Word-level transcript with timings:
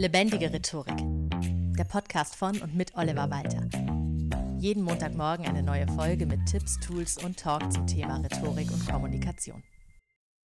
Lebendige 0.00 0.50
Rhetorik. 0.50 0.96
Der 1.76 1.84
Podcast 1.84 2.34
von 2.34 2.58
und 2.62 2.74
mit 2.74 2.94
Oliver 2.94 3.28
Walter. 3.28 3.68
Jeden 4.58 4.82
Montagmorgen 4.82 5.44
eine 5.44 5.62
neue 5.62 5.86
Folge 5.88 6.24
mit 6.24 6.46
Tipps, 6.46 6.80
Tools 6.80 7.22
und 7.22 7.38
Talk 7.38 7.70
zum 7.70 7.86
Thema 7.86 8.16
Rhetorik 8.16 8.72
und 8.72 8.88
Kommunikation. 8.88 9.62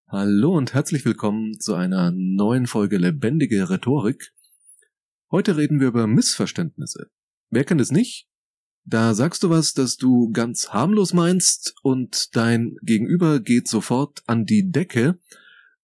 Hallo 0.09 0.57
und 0.57 0.73
herzlich 0.73 1.05
willkommen 1.05 1.57
zu 1.57 1.73
einer 1.73 2.11
neuen 2.11 2.67
Folge 2.67 2.97
Lebendige 2.97 3.69
Rhetorik. 3.69 4.33
Heute 5.31 5.55
reden 5.55 5.79
wir 5.79 5.87
über 5.87 6.05
Missverständnisse. 6.05 7.09
Wer 7.49 7.63
kennt 7.63 7.79
es 7.79 7.93
nicht? 7.93 8.27
Da 8.83 9.13
sagst 9.13 9.41
du 9.43 9.49
was, 9.49 9.71
das 9.71 9.95
du 9.95 10.31
ganz 10.31 10.73
harmlos 10.73 11.13
meinst 11.13 11.75
und 11.81 12.35
dein 12.35 12.75
Gegenüber 12.81 13.39
geht 13.39 13.69
sofort 13.69 14.21
an 14.27 14.45
die 14.45 14.69
Decke 14.69 15.17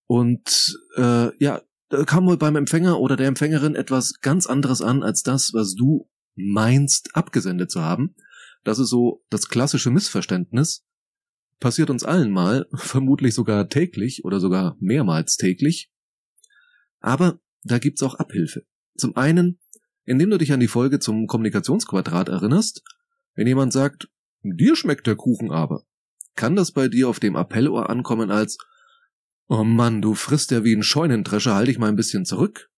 und 0.07 0.77
äh, 0.97 1.33
ja, 1.41 1.61
da 1.91 2.05
kam 2.05 2.25
wohl 2.25 2.37
beim 2.37 2.55
Empfänger 2.55 2.99
oder 2.99 3.17
der 3.17 3.27
Empfängerin 3.27 3.75
etwas 3.75 4.19
ganz 4.21 4.47
anderes 4.47 4.81
an 4.81 5.03
als 5.03 5.23
das, 5.23 5.53
was 5.53 5.75
du 5.75 6.09
meinst 6.35 7.15
abgesendet 7.15 7.69
zu 7.69 7.81
haben. 7.81 8.15
Das 8.63 8.79
ist 8.79 8.89
so 8.89 9.23
das 9.29 9.49
klassische 9.49 9.91
Missverständnis. 9.91 10.85
Passiert 11.59 11.89
uns 11.89 12.05
allen 12.05 12.31
mal, 12.31 12.65
vermutlich 12.73 13.33
sogar 13.33 13.67
täglich 13.67 14.23
oder 14.23 14.39
sogar 14.39 14.77
mehrmals 14.79 15.35
täglich. 15.35 15.91
Aber 17.01 17.39
da 17.63 17.77
gibt's 17.77 18.03
auch 18.03 18.15
Abhilfe. 18.15 18.65
Zum 18.95 19.17
einen, 19.17 19.59
indem 20.05 20.29
du 20.29 20.37
dich 20.37 20.53
an 20.53 20.61
die 20.61 20.69
Folge 20.69 20.99
zum 20.99 21.27
Kommunikationsquadrat 21.27 22.29
erinnerst, 22.29 22.83
wenn 23.35 23.47
jemand 23.47 23.73
sagt, 23.73 24.09
dir 24.43 24.77
schmeckt 24.77 25.07
der 25.07 25.15
Kuchen 25.15 25.51
aber, 25.51 25.83
kann 26.35 26.55
das 26.55 26.71
bei 26.71 26.87
dir 26.87 27.09
auf 27.09 27.19
dem 27.19 27.35
Appellohr 27.35 27.89
ankommen 27.89 28.31
als 28.31 28.57
Oh 29.53 29.65
Mann, 29.65 30.01
du 30.01 30.15
frisst 30.15 30.51
ja 30.51 30.63
wie 30.63 30.73
ein 30.73 30.81
Scheunendrescher, 30.81 31.55
halt 31.55 31.67
dich 31.67 31.77
mal 31.77 31.89
ein 31.89 31.97
bisschen 31.97 32.23
zurück. 32.23 32.71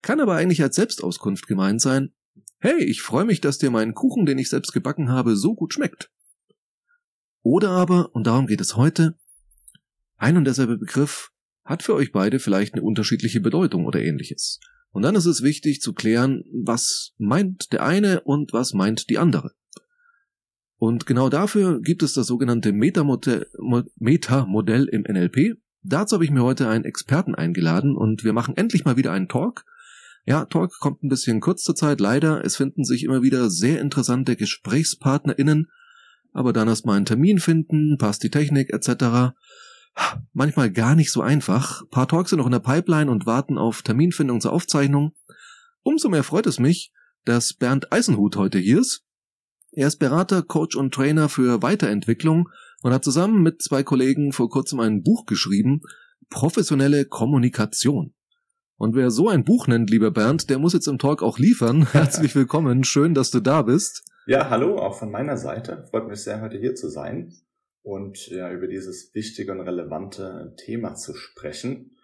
Kann 0.00 0.18
aber 0.18 0.34
eigentlich 0.34 0.62
als 0.62 0.76
Selbstauskunft 0.76 1.46
gemeint 1.46 1.82
sein. 1.82 2.14
Hey, 2.58 2.82
ich 2.82 3.02
freue 3.02 3.26
mich, 3.26 3.42
dass 3.42 3.58
dir 3.58 3.70
mein 3.70 3.92
Kuchen, 3.92 4.24
den 4.24 4.38
ich 4.38 4.48
selbst 4.48 4.72
gebacken 4.72 5.10
habe, 5.10 5.36
so 5.36 5.54
gut 5.54 5.74
schmeckt. 5.74 6.10
Oder 7.42 7.68
aber, 7.68 8.14
und 8.14 8.26
darum 8.26 8.46
geht 8.46 8.62
es 8.62 8.76
heute, 8.76 9.18
ein 10.16 10.38
und 10.38 10.46
derselbe 10.46 10.78
Begriff 10.78 11.32
hat 11.64 11.82
für 11.82 11.92
euch 11.92 12.12
beide 12.12 12.38
vielleicht 12.38 12.72
eine 12.72 12.82
unterschiedliche 12.82 13.42
Bedeutung 13.42 13.84
oder 13.84 14.00
ähnliches. 14.00 14.58
Und 14.92 15.02
dann 15.02 15.16
ist 15.16 15.26
es 15.26 15.42
wichtig 15.42 15.82
zu 15.82 15.92
klären, 15.92 16.44
was 16.50 17.12
meint 17.18 17.74
der 17.74 17.84
eine 17.84 18.22
und 18.22 18.54
was 18.54 18.72
meint 18.72 19.10
die 19.10 19.18
andere. 19.18 19.52
Und 20.78 21.04
genau 21.04 21.28
dafür 21.28 21.78
gibt 21.82 22.02
es 22.02 22.14
das 22.14 22.26
sogenannte 22.26 22.72
Metamodell 22.72 23.48
Meta 23.98 24.48
im 24.90 25.02
NLP, 25.02 25.60
Dazu 25.82 26.14
habe 26.14 26.24
ich 26.24 26.30
mir 26.30 26.42
heute 26.42 26.68
einen 26.68 26.84
Experten 26.84 27.34
eingeladen 27.34 27.96
und 27.96 28.22
wir 28.22 28.32
machen 28.32 28.56
endlich 28.56 28.84
mal 28.84 28.96
wieder 28.96 29.12
einen 29.12 29.28
Talk. 29.28 29.64
Ja, 30.26 30.44
Talk 30.44 30.78
kommt 30.78 31.02
ein 31.02 31.08
bisschen 31.08 31.40
kurz 31.40 31.62
zur 31.62 31.74
Zeit, 31.74 32.00
leider. 32.00 32.44
Es 32.44 32.56
finden 32.56 32.84
sich 32.84 33.04
immer 33.04 33.22
wieder 33.22 33.48
sehr 33.48 33.80
interessante 33.80 34.36
GesprächspartnerInnen, 34.36 35.70
aber 36.32 36.52
dann 36.52 36.68
erst 36.68 36.84
mal 36.84 36.96
einen 36.96 37.06
Termin 37.06 37.38
finden, 37.38 37.96
passt 37.96 38.22
die 38.22 38.30
Technik 38.30 38.70
etc. 38.72 39.32
Manchmal 40.32 40.70
gar 40.70 40.94
nicht 40.94 41.10
so 41.10 41.22
einfach. 41.22 41.82
Ein 41.82 41.88
paar 41.88 42.08
Talks 42.08 42.30
sind 42.30 42.38
noch 42.38 42.46
in 42.46 42.52
der 42.52 42.60
Pipeline 42.60 43.10
und 43.10 43.26
warten 43.26 43.56
auf 43.56 43.82
Terminfindung 43.82 44.40
zur 44.40 44.52
Aufzeichnung. 44.52 45.12
Umso 45.82 46.10
mehr 46.10 46.24
freut 46.24 46.46
es 46.46 46.58
mich, 46.58 46.92
dass 47.24 47.54
Bernd 47.54 47.90
Eisenhut 47.90 48.36
heute 48.36 48.58
hier 48.58 48.80
ist. 48.80 49.04
Er 49.72 49.88
ist 49.88 49.96
Berater, 49.96 50.42
Coach 50.42 50.76
und 50.76 50.92
Trainer 50.92 51.28
für 51.28 51.62
Weiterentwicklung 51.62 52.48
und 52.82 52.92
hat 52.92 53.04
zusammen 53.04 53.42
mit 53.42 53.62
zwei 53.62 53.82
Kollegen 53.82 54.32
vor 54.32 54.48
kurzem 54.48 54.80
ein 54.80 55.02
Buch 55.02 55.26
geschrieben, 55.26 55.82
Professionelle 56.30 57.04
Kommunikation. 57.04 58.14
Und 58.76 58.94
wer 58.94 59.10
so 59.10 59.28
ein 59.28 59.44
Buch 59.44 59.66
nennt, 59.66 59.90
lieber 59.90 60.10
Bernd, 60.10 60.48
der 60.48 60.58
muss 60.58 60.72
jetzt 60.72 60.88
im 60.88 60.98
Talk 60.98 61.22
auch 61.22 61.38
liefern. 61.38 61.86
Herzlich 61.92 62.34
willkommen, 62.34 62.84
schön, 62.84 63.14
dass 63.14 63.30
du 63.30 63.40
da 63.40 63.62
bist. 63.62 64.04
Ja, 64.26 64.48
hallo, 64.48 64.78
auch 64.78 64.98
von 64.98 65.10
meiner 65.10 65.36
Seite. 65.36 65.86
Freut 65.90 66.08
mich 66.08 66.20
sehr, 66.20 66.40
heute 66.40 66.56
hier 66.58 66.74
zu 66.74 66.88
sein 66.88 67.34
und 67.82 68.28
ja, 68.28 68.50
über 68.52 68.68
dieses 68.68 69.14
wichtige 69.14 69.52
und 69.52 69.60
relevante 69.60 70.54
Thema 70.56 70.94
zu 70.94 71.14
sprechen. 71.14 71.96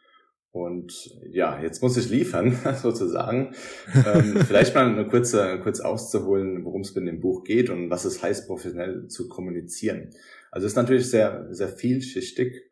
Und 0.51 1.15
ja, 1.31 1.61
jetzt 1.61 1.83
muss 1.83 1.99
ich 1.99 2.09
liefern, 2.09 2.57
sozusagen. 2.83 3.55
ähm, 3.95 4.37
vielleicht 4.47 4.75
mal 4.75 4.87
eine 4.87 5.07
kurze, 5.07 5.61
kurz 5.63 5.81
auszuholen, 5.81 6.65
worum 6.65 6.81
es 6.81 6.97
in 6.97 7.07
dem 7.07 7.21
Buch 7.21 7.45
geht 7.45 7.69
und 7.69 7.91
was 7.91 8.07
es 8.07 8.23
heißt, 8.23 8.47
professionell 8.47 9.07
zu 9.09 9.29
kommunizieren. 9.29 10.11
Also 10.57 10.65
es 10.69 10.73
ist 10.73 10.77
natürlich 10.77 11.11
sehr, 11.11 11.49
sehr 11.51 11.69
vielschichtig 11.69 12.63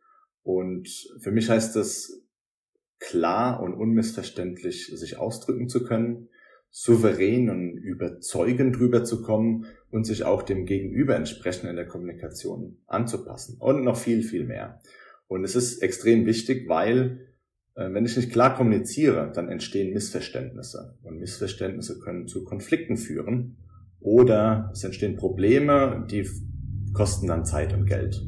und 0.42 0.88
für 1.20 1.30
mich 1.30 1.50
heißt 1.50 1.76
es 1.76 2.24
klar 2.98 3.62
und 3.62 3.74
unmissverständlich 3.74 4.86
sich 4.86 5.18
ausdrücken 5.18 5.68
zu 5.68 5.84
können, 5.84 6.30
souverän 6.70 7.50
und 7.50 7.76
überzeugend 7.76 8.78
drüber 8.78 9.04
zu 9.04 9.20
kommen 9.20 9.66
und 9.90 10.04
sich 10.06 10.24
auch 10.24 10.42
dem 10.42 10.64
Gegenüber 10.64 11.14
entsprechend 11.14 11.68
in 11.68 11.76
der 11.76 11.86
Kommunikation 11.86 12.78
anzupassen 12.86 13.58
und 13.60 13.84
noch 13.84 13.98
viel, 13.98 14.22
viel 14.22 14.46
mehr. 14.46 14.80
Und 15.26 15.44
es 15.44 15.54
ist 15.54 15.82
extrem 15.82 16.24
wichtig, 16.24 16.66
weil 16.66 17.34
äh, 17.74 17.92
wenn 17.92 18.06
ich 18.06 18.16
nicht 18.16 18.32
klar 18.32 18.56
kommuniziere, 18.56 19.30
dann 19.34 19.50
entstehen 19.50 19.92
Missverständnisse. 19.92 20.96
Und 21.02 21.18
Missverständnisse 21.18 22.00
können 22.00 22.28
zu 22.28 22.44
Konflikten 22.44 22.96
führen 22.96 23.58
oder 24.00 24.70
es 24.72 24.84
entstehen 24.84 25.16
Probleme, 25.16 26.06
die 26.10 26.26
kosten 26.94 27.26
dann 27.26 27.44
Zeit 27.44 27.74
und 27.74 27.86
Geld. 27.86 28.22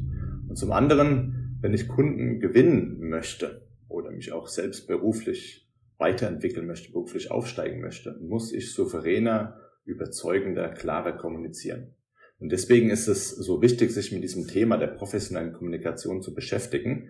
Und 0.47 0.57
zum 0.57 0.71
anderen, 0.71 1.57
wenn 1.61 1.73
ich 1.73 1.87
Kunden 1.87 2.39
gewinnen 2.39 3.09
möchte 3.09 3.67
oder 3.87 4.11
mich 4.11 4.31
auch 4.31 4.47
selbst 4.47 4.87
beruflich 4.87 5.67
weiterentwickeln 5.97 6.67
möchte, 6.67 6.91
beruflich 6.91 7.31
aufsteigen 7.31 7.81
möchte, 7.81 8.17
muss 8.21 8.53
ich 8.53 8.73
souveräner, 8.73 9.59
überzeugender, 9.85 10.69
klarer 10.69 11.13
kommunizieren. 11.13 11.95
Und 12.39 12.51
deswegen 12.51 12.91
ist 12.91 13.07
es 13.07 13.31
so 13.31 13.63
wichtig, 13.63 13.91
sich 13.91 14.11
mit 14.11 14.23
diesem 14.23 14.47
Thema 14.47 14.77
der 14.77 14.87
professionellen 14.87 15.53
Kommunikation 15.53 16.21
zu 16.21 16.35
beschäftigen 16.35 17.09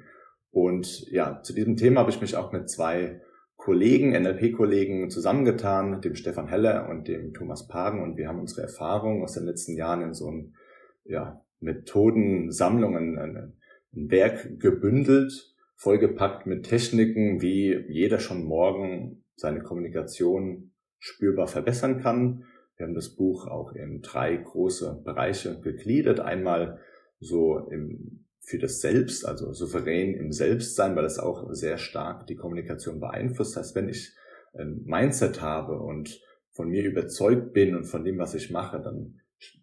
und 0.52 1.06
ja, 1.12 1.42
zu 1.44 1.54
diesem 1.54 1.76
Thema 1.76 2.02
habe 2.02 2.12
ich 2.12 2.22
mich 2.22 2.36
auch 2.36 2.52
mit 2.52 2.70
zwei 2.70 3.22
Kollegen, 3.58 4.12
NLP-Kollegen 4.12 5.10
zusammengetan, 5.10 6.02
dem 6.02 6.16
Stefan 6.16 6.48
Heller 6.48 6.88
und 6.90 7.08
dem 7.08 7.34
Thomas 7.34 7.68
Pagen 7.68 8.02
und 8.02 8.18
wir 8.18 8.28
haben 8.28 8.40
unsere 8.40 8.62
Erfahrungen 8.62 9.24
aus 9.24 9.34
den 9.34 9.44
letzten 9.44 9.76
Jahren 9.76 10.02
in 10.02 10.14
so 10.14 10.32
ein 10.32 10.56
ja, 11.04 11.42
Methodensammlungen, 11.60 13.18
ein 13.18 13.54
Werk 13.92 14.60
gebündelt, 14.60 15.56
vollgepackt 15.76 16.46
mit 16.46 16.66
Techniken, 16.66 17.42
wie 17.42 17.86
jeder 17.90 18.20
schon 18.20 18.44
morgen 18.44 19.24
seine 19.36 19.62
Kommunikation 19.62 20.72
spürbar 21.00 21.48
verbessern 21.48 22.02
kann. 22.02 22.46
Wir 22.76 22.86
haben 22.86 22.96
das 22.96 23.16
Buch 23.16 23.48
auch 23.48 23.74
in 23.74 24.02
drei 24.02 24.36
große 24.36 25.02
Bereiche 25.04 25.60
gegliedert. 25.62 26.20
Einmal 26.20 26.80
so 27.20 27.68
im 27.70 28.26
für 28.48 28.60
das 28.60 28.80
Selbst, 28.80 29.26
also 29.26 29.52
souverän 29.52 30.14
im 30.14 30.32
Selbstsein, 30.32 30.96
weil 30.96 31.04
es 31.04 31.20
auch 31.20 31.52
sehr 31.52 31.78
stark 31.78 32.28
die 32.28 32.38
Kommunikation 32.38 33.02
beeinflusst. 33.02 33.58
Das 33.58 33.66
heißt, 33.66 33.76
wenn 33.76 33.90
ich 33.90 34.16
ein 34.54 34.84
Mindset 34.86 35.42
habe 35.42 35.78
und 35.82 36.22
von 36.52 36.70
mir 36.70 36.86
überzeugt 36.86 37.52
bin 37.52 37.76
und 37.76 37.84
von 37.84 38.06
dem, 38.06 38.18
was 38.18 38.36
ich 38.36 38.50
mache, 38.50 38.80
dann 38.82 39.20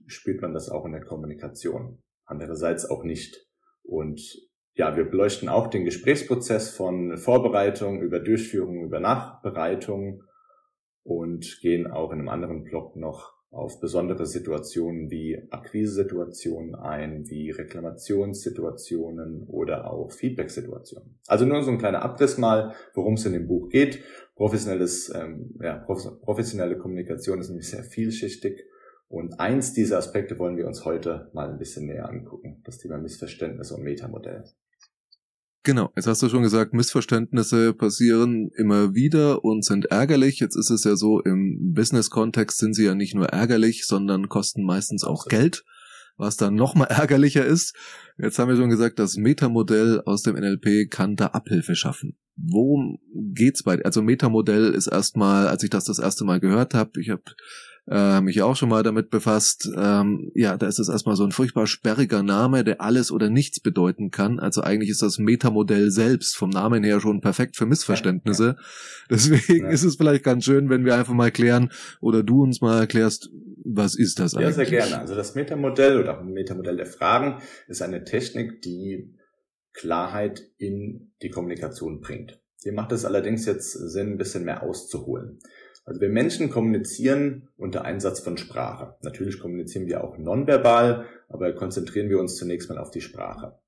spürt 0.06 0.42
man 0.42 0.54
das 0.54 0.68
auch 0.68 0.84
in 0.84 0.92
der 0.92 1.04
Kommunikation. 1.04 2.02
Andererseits 2.24 2.88
auch 2.88 3.04
nicht. 3.04 3.46
Und 3.82 4.20
ja, 4.74 4.96
wir 4.96 5.04
beleuchten 5.04 5.48
auch 5.48 5.68
den 5.68 5.84
Gesprächsprozess 5.84 6.70
von 6.70 7.16
Vorbereitung 7.16 8.00
über 8.00 8.18
Durchführung, 8.20 8.84
über 8.84 8.98
Nachbereitung 9.00 10.24
und 11.04 11.58
gehen 11.60 11.86
auch 11.86 12.10
in 12.10 12.18
einem 12.18 12.28
anderen 12.28 12.64
Block 12.64 12.96
noch 12.96 13.34
auf 13.54 13.78
besondere 13.78 14.26
Situationen 14.26 15.10
wie 15.12 15.40
Akquisesituationen 15.50 16.74
ein, 16.74 17.28
wie 17.28 17.50
Reklamationssituationen 17.50 19.44
oder 19.44 19.88
auch 19.92 20.10
Feedbacksituationen. 20.10 21.20
Also 21.28 21.44
nur 21.44 21.62
so 21.62 21.70
ein 21.70 21.78
kleiner 21.78 22.02
Abriss 22.02 22.36
mal, 22.36 22.74
worum 22.94 23.14
es 23.14 23.26
in 23.26 23.32
dem 23.32 23.46
Buch 23.46 23.68
geht. 23.68 24.02
Professionelles, 24.34 25.12
ähm, 25.14 25.54
ja, 25.62 25.76
professionelle 25.76 26.76
Kommunikation 26.78 27.38
ist 27.38 27.48
nämlich 27.48 27.70
sehr 27.70 27.84
vielschichtig. 27.84 28.64
Und 29.14 29.38
eins 29.38 29.72
dieser 29.72 29.98
Aspekte 29.98 30.40
wollen 30.40 30.56
wir 30.56 30.66
uns 30.66 30.84
heute 30.84 31.30
mal 31.34 31.48
ein 31.48 31.56
bisschen 31.56 31.86
näher 31.86 32.08
angucken. 32.08 32.60
Das 32.64 32.78
Thema 32.78 32.98
Missverständnis 32.98 33.70
und 33.70 33.84
Metamodell. 33.84 34.42
Genau, 35.62 35.92
jetzt 35.94 36.08
hast 36.08 36.20
du 36.20 36.28
schon 36.28 36.42
gesagt, 36.42 36.74
Missverständnisse 36.74 37.74
passieren 37.74 38.50
immer 38.56 38.92
wieder 38.92 39.44
und 39.44 39.64
sind 39.64 39.84
ärgerlich. 39.86 40.40
Jetzt 40.40 40.56
ist 40.56 40.70
es 40.70 40.82
ja 40.82 40.96
so, 40.96 41.20
im 41.20 41.72
Business-Kontext 41.74 42.58
sind 42.58 42.74
sie 42.74 42.86
ja 42.86 42.96
nicht 42.96 43.14
nur 43.14 43.28
ärgerlich, 43.28 43.86
sondern 43.86 44.28
kosten 44.28 44.64
meistens 44.64 45.04
auch 45.04 45.26
Geld, 45.26 45.64
was 46.16 46.36
dann 46.36 46.56
nochmal 46.56 46.88
ärgerlicher 46.90 47.46
ist. 47.46 47.76
Jetzt 48.18 48.40
haben 48.40 48.48
wir 48.48 48.56
schon 48.56 48.68
gesagt, 48.68 48.98
das 48.98 49.16
Metamodell 49.16 50.02
aus 50.06 50.22
dem 50.22 50.34
NLP 50.34 50.90
kann 50.90 51.14
da 51.14 51.26
Abhilfe 51.26 51.76
schaffen. 51.76 52.18
worum 52.36 52.98
geht's 53.14 53.62
bei, 53.62 53.80
also 53.84 54.02
Metamodell 54.02 54.74
ist 54.74 54.88
erstmal, 54.88 55.46
als 55.46 55.62
ich 55.62 55.70
das 55.70 55.84
das 55.84 56.00
erste 56.00 56.24
Mal 56.24 56.40
gehört 56.40 56.74
habe, 56.74 57.00
ich 57.00 57.10
habe 57.10 57.22
äh, 57.88 58.20
mich 58.20 58.40
auch 58.42 58.56
schon 58.56 58.70
mal 58.70 58.82
damit 58.82 59.10
befasst, 59.10 59.68
ähm, 59.76 60.30
ja, 60.34 60.56
da 60.56 60.66
ist 60.66 60.78
es 60.78 60.88
erstmal 60.88 61.16
so 61.16 61.24
ein 61.24 61.32
furchtbar 61.32 61.66
sperriger 61.66 62.22
Name, 62.22 62.64
der 62.64 62.80
alles 62.80 63.10
oder 63.10 63.28
nichts 63.28 63.60
bedeuten 63.60 64.10
kann. 64.10 64.40
Also 64.40 64.62
eigentlich 64.62 64.90
ist 64.90 65.02
das 65.02 65.18
Metamodell 65.18 65.90
selbst 65.90 66.36
vom 66.36 66.50
Namen 66.50 66.82
her 66.82 67.00
schon 67.00 67.20
perfekt 67.20 67.56
für 67.56 67.66
Missverständnisse. 67.66 68.56
Deswegen 69.10 69.66
ja. 69.66 69.70
ist 69.70 69.84
es 69.84 69.96
vielleicht 69.96 70.24
ganz 70.24 70.44
schön, 70.44 70.70
wenn 70.70 70.84
wir 70.84 70.94
einfach 70.94 71.12
mal 71.12 71.30
klären 71.30 71.70
oder 72.00 72.22
du 72.22 72.42
uns 72.42 72.60
mal 72.60 72.80
erklärst, 72.80 73.30
was 73.64 73.94
ist 73.94 74.18
das 74.18 74.34
eigentlich? 74.34 74.48
Ja, 74.48 74.52
sehr 74.52 74.66
gerne. 74.66 74.98
Also 74.98 75.14
das 75.14 75.34
Metamodell 75.34 76.00
oder 76.00 76.22
Metamodell 76.22 76.76
der 76.76 76.86
Fragen 76.86 77.42
ist 77.68 77.82
eine 77.82 78.04
Technik, 78.04 78.62
die 78.62 79.14
Klarheit 79.74 80.42
in 80.56 81.12
die 81.22 81.30
Kommunikation 81.30 82.00
bringt. 82.00 82.40
Hier 82.62 82.72
macht 82.72 82.92
es 82.92 83.04
allerdings 83.04 83.44
jetzt 83.44 83.72
Sinn, 83.72 84.12
ein 84.12 84.16
bisschen 84.16 84.44
mehr 84.44 84.62
auszuholen. 84.62 85.40
Also 85.84 86.00
wir 86.00 86.08
Menschen 86.08 86.48
kommunizieren 86.48 87.48
unter 87.56 87.84
Einsatz 87.84 88.20
von 88.20 88.38
Sprache. 88.38 88.96
Natürlich 89.02 89.38
kommunizieren 89.38 89.86
wir 89.86 90.02
auch 90.02 90.16
nonverbal, 90.16 91.06
aber 91.28 91.52
konzentrieren 91.52 92.08
wir 92.08 92.18
uns 92.18 92.36
zunächst 92.36 92.70
mal 92.70 92.78
auf 92.78 92.90
die 92.90 93.02
Sprache. 93.02 93.58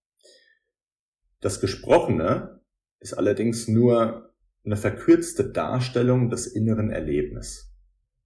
Das 1.41 1.61
Gesprochene 1.61 2.61
ist 3.01 3.13
allerdings 3.13 3.69
nur 3.69 4.33
eine 4.65 4.77
verkürzte 4.77 5.51
Darstellung 5.51 6.31
des 6.31 6.47
inneren 6.47 6.91
Erlebnis, 6.91 7.71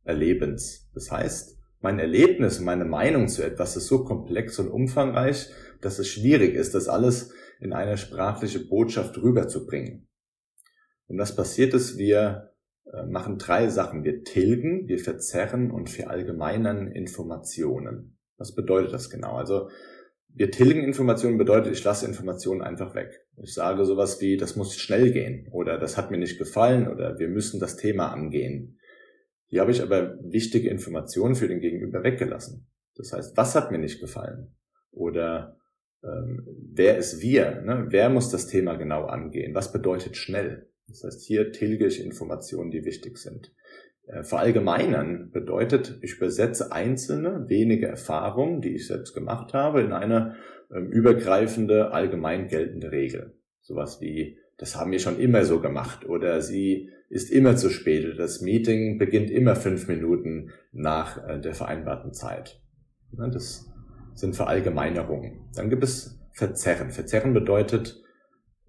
Erlebens. 0.05 0.89
Das 0.95 1.11
heißt, 1.11 1.59
mein 1.81 1.99
Erlebnis, 1.99 2.61
meine 2.61 2.85
Meinung 2.85 3.29
zu 3.29 3.43
etwas 3.43 3.77
ist 3.77 3.89
so 3.89 4.05
komplex 4.05 4.59
und 4.59 4.69
umfangreich, 4.69 5.51
dass 5.81 5.99
es 5.99 6.09
schwierig 6.09 6.55
ist, 6.55 6.75
das 6.75 6.89
alles 6.89 7.33
in 7.59 7.73
eine 7.73 7.99
sprachliche 7.99 8.61
Botschaft 8.61 9.19
rüberzubringen. 9.19 10.07
Und 11.09 11.19
was 11.19 11.35
passiert 11.35 11.75
ist, 11.75 11.99
wir 11.99 12.53
machen 13.09 13.39
drei 13.39 13.69
Sachen. 13.69 14.05
Wir 14.05 14.25
tilgen, 14.25 14.89
wir 14.89 14.99
verzerren 14.99 15.71
und 15.71 15.91
verallgemeinern 15.91 16.89
Informationen. 16.89 18.19
Was 18.37 18.55
bedeutet 18.55 18.93
das 18.93 19.11
genau? 19.11 19.37
Also 19.37 19.69
wir 20.35 20.51
tilgen 20.51 20.85
Informationen 20.85 21.39
bedeutet, 21.39 21.73
ich 21.73 21.85
lasse 21.85 22.07
Informationen 22.07 22.63
einfach 22.63 22.95
weg. 22.95 23.27
Ich 23.43 23.55
sage 23.55 23.85
sowas 23.85 24.21
wie, 24.21 24.37
das 24.37 24.57
muss 24.57 24.77
schnell 24.77 25.13
gehen 25.13 25.49
oder 25.51 25.79
das 25.79 25.97
hat 25.97 26.11
mir 26.11 26.19
nicht 26.19 26.39
gefallen 26.39 26.89
oder 26.89 27.19
wir 27.19 27.29
müssen 27.29 27.61
das 27.61 27.77
Thema 27.77 28.13
angehen. 28.13 28.79
Hier 29.47 29.61
habe 29.61 29.73
ich 29.73 29.83
aber 29.83 30.17
wichtige 30.23 30.71
Informationen 30.71 31.35
für 31.35 31.49
den 31.49 31.61
Gegenüber 31.61 32.05
weggelassen. 32.05 32.69
Das 32.95 33.13
heißt, 33.13 33.37
was 33.37 33.55
hat 33.57 33.73
mir 33.73 33.79
nicht 33.79 34.01
gefallen? 34.01 34.55
Oder 34.93 35.57
ähm, 36.05 36.47
wer 36.73 36.97
ist 36.97 37.21
wir? 37.21 37.61
Ne? 37.63 37.87
Wer 37.89 38.11
muss 38.11 38.31
das 38.31 38.47
Thema 38.47 38.77
genau 38.77 39.07
angehen? 39.07 39.55
Was 39.55 39.73
bedeutet 39.73 40.17
schnell? 40.17 40.70
Das 40.91 41.05
heißt, 41.05 41.23
hier 41.23 41.53
tilge 41.53 41.87
ich 41.87 42.05
Informationen, 42.05 42.71
die 42.71 42.85
wichtig 42.85 43.19
sind. 43.19 43.53
Äh, 44.07 44.23
verallgemeinern 44.23 45.31
bedeutet, 45.31 45.99
ich 46.03 46.17
übersetze 46.17 46.73
einzelne, 46.73 47.49
wenige 47.49 47.87
Erfahrungen, 47.87 48.61
die 48.61 48.75
ich 48.75 48.87
selbst 48.87 49.15
gemacht 49.15 49.55
habe, 49.55 49.81
in 49.81 49.93
eine 49.93 50.37
ähm, 50.75 50.91
übergreifende, 50.91 51.93
allgemein 51.93 52.49
geltende 52.49 52.93
Regel. 52.93 53.39
Sowas 53.61 54.01
wie, 54.01 54.39
das 54.59 54.77
haben 54.77 54.93
wir 54.93 54.99
schon 54.99 55.19
immer 55.19 55.45
so 55.45 55.61
gemacht 55.61 56.07
oder 56.07 56.41
sie 56.43 56.91
ist 57.09 57.31
immer 57.31 57.57
zu 57.57 57.71
spät 57.71 58.19
das 58.19 58.41
Meeting 58.41 58.97
beginnt 58.97 59.31
immer 59.33 59.57
fünf 59.57 59.89
Minuten 59.89 60.51
nach 60.73 61.29
äh, 61.29 61.41
der 61.41 61.55
vereinbarten 61.55 62.13
Zeit. 62.13 62.61
Das 63.13 63.69
sind 64.15 64.37
Verallgemeinerungen. 64.37 65.49
Dann 65.55 65.71
gibt 65.71 65.83
es 65.83 66.21
Verzerren. 66.33 66.91
Verzerren 66.91 67.35
bedeutet, 67.35 68.01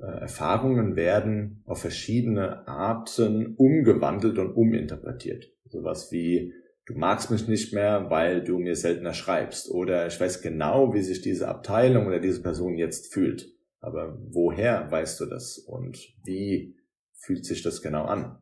Erfahrungen 0.07 0.95
werden 0.95 1.63
auf 1.65 1.81
verschiedene 1.81 2.67
Arten 2.67 3.55
umgewandelt 3.55 4.37
und 4.39 4.53
uminterpretiert. 4.53 5.51
Sowas 5.65 6.11
wie, 6.11 6.53
du 6.85 6.95
magst 6.95 7.31
mich 7.31 7.47
nicht 7.47 7.73
mehr, 7.73 8.09
weil 8.09 8.43
du 8.43 8.57
mir 8.57 8.75
seltener 8.75 9.13
schreibst. 9.13 9.69
Oder 9.69 10.07
ich 10.07 10.19
weiß 10.19 10.41
genau, 10.41 10.93
wie 10.93 11.01
sich 11.01 11.21
diese 11.21 11.47
Abteilung 11.47 12.07
oder 12.07 12.19
diese 12.19 12.41
Person 12.41 12.77
jetzt 12.77 13.13
fühlt. 13.13 13.53
Aber 13.79 14.17
woher 14.29 14.89
weißt 14.91 15.19
du 15.19 15.25
das? 15.25 15.57
Und 15.57 15.97
wie 16.23 16.75
fühlt 17.13 17.45
sich 17.45 17.61
das 17.61 17.81
genau 17.81 18.05
an? 18.05 18.39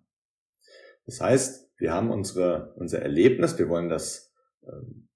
Das 1.06 1.22
heißt, 1.22 1.72
wir 1.78 1.94
haben 1.94 2.12
unsere, 2.12 2.74
unser 2.76 3.02
Erlebnis, 3.02 3.58
wir 3.58 3.70
wollen 3.70 3.90
das 3.90 4.34
ähm, 4.64 5.08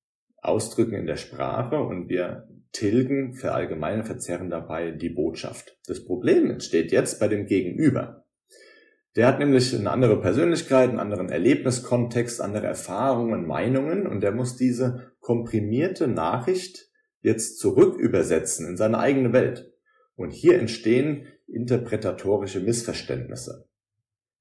ausdrücken 0.41 0.95
in 0.95 1.05
der 1.05 1.17
Sprache 1.17 1.77
und 1.77 2.09
wir 2.09 2.47
tilgen, 2.73 3.33
verallgemeinern, 3.33 4.03
verzerren 4.03 4.49
dabei 4.49 4.91
die 4.91 5.09
Botschaft. 5.09 5.77
Das 5.87 6.03
Problem 6.03 6.49
entsteht 6.49 6.91
jetzt 6.91 7.19
bei 7.19 7.27
dem 7.27 7.45
Gegenüber. 7.45 8.25
Der 9.15 9.27
hat 9.27 9.39
nämlich 9.39 9.73
eine 9.75 9.91
andere 9.91 10.19
Persönlichkeit, 10.19 10.89
einen 10.89 10.99
anderen 10.99 11.29
Erlebniskontext, 11.29 12.41
andere 12.41 12.65
Erfahrungen, 12.65 13.45
Meinungen 13.45 14.07
und 14.07 14.21
der 14.21 14.31
muss 14.31 14.57
diese 14.57 15.13
komprimierte 15.19 16.07
Nachricht 16.07 16.89
jetzt 17.21 17.59
zurück 17.59 17.97
übersetzen 17.97 18.67
in 18.67 18.75
seine 18.75 18.97
eigene 18.97 19.31
Welt. 19.31 19.71
Und 20.15 20.31
hier 20.31 20.59
entstehen 20.59 21.27
interpretatorische 21.47 22.59
Missverständnisse. 22.59 23.67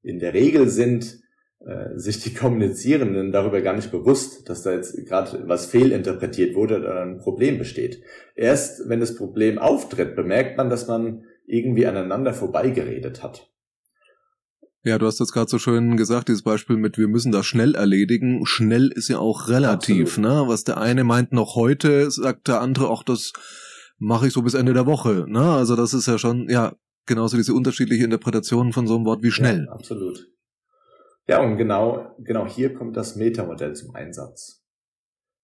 In 0.02 0.18
der 0.18 0.32
Regel 0.34 0.68
sind 0.68 1.21
äh, 1.66 1.96
sich 1.98 2.20
die 2.20 2.34
Kommunizierenden 2.34 3.30
darüber 3.32 3.60
gar 3.60 3.74
nicht 3.74 3.90
bewusst, 3.90 4.48
dass 4.48 4.62
da 4.62 4.72
jetzt 4.72 5.06
gerade 5.06 5.44
was 5.46 5.66
fehlinterpretiert 5.66 6.54
wurde 6.54 6.78
oder 6.78 7.02
ein 7.02 7.18
Problem 7.18 7.58
besteht. 7.58 8.02
Erst 8.34 8.88
wenn 8.88 9.00
das 9.00 9.14
Problem 9.14 9.58
auftritt, 9.58 10.16
bemerkt 10.16 10.56
man, 10.56 10.70
dass 10.70 10.88
man 10.88 11.24
irgendwie 11.46 11.86
aneinander 11.86 12.34
vorbeigeredet 12.34 13.22
hat. 13.22 13.48
Ja, 14.84 14.98
du 14.98 15.06
hast 15.06 15.20
das 15.20 15.30
gerade 15.30 15.48
so 15.48 15.58
schön 15.58 15.96
gesagt, 15.96 16.28
dieses 16.28 16.42
Beispiel 16.42 16.76
mit, 16.76 16.98
wir 16.98 17.06
müssen 17.06 17.30
das 17.30 17.46
schnell 17.46 17.76
erledigen. 17.76 18.44
Schnell 18.44 18.88
ist 18.88 19.08
ja 19.08 19.18
auch 19.18 19.48
relativ, 19.48 20.18
Absolut. 20.18 20.30
ne? 20.30 20.48
Was 20.48 20.64
der 20.64 20.78
eine 20.78 21.04
meint 21.04 21.32
noch 21.32 21.54
heute, 21.54 22.10
sagt 22.10 22.48
der 22.48 22.60
andere 22.60 22.88
auch, 22.88 23.04
das 23.04 23.32
mache 23.98 24.26
ich 24.26 24.32
so 24.32 24.42
bis 24.42 24.54
Ende 24.54 24.74
der 24.74 24.86
Woche, 24.86 25.26
ne? 25.28 25.52
Also 25.52 25.76
das 25.76 25.94
ist 25.94 26.06
ja 26.08 26.18
schon, 26.18 26.48
ja, 26.48 26.74
genauso 27.06 27.36
diese 27.36 27.54
unterschiedliche 27.54 28.02
Interpretation 28.04 28.72
von 28.72 28.88
so 28.88 28.96
einem 28.96 29.04
Wort 29.04 29.22
wie 29.22 29.30
schnell. 29.30 29.66
Ja, 29.68 29.72
absolut. 29.72 30.26
Ja, 31.28 31.42
und 31.42 31.56
genau, 31.56 32.14
genau 32.18 32.46
hier 32.46 32.74
kommt 32.74 32.96
das 32.96 33.16
Metamodell 33.16 33.74
zum 33.74 33.94
Einsatz. 33.94 34.64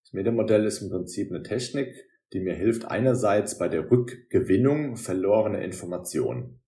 Das 0.05 0.13
Metamodell 0.13 0.65
ist 0.65 0.83
im 0.83 0.91
Prinzip 0.91 1.31
eine 1.31 1.43
Technik, 1.43 1.95
die 2.33 2.41
mir 2.41 2.55
hilft, 2.55 2.87
einerseits 2.87 3.59
bei 3.59 3.69
der 3.69 3.91
Rückgewinnung 3.91 4.97
verlorener 4.97 5.63
Informationen. 5.63 6.61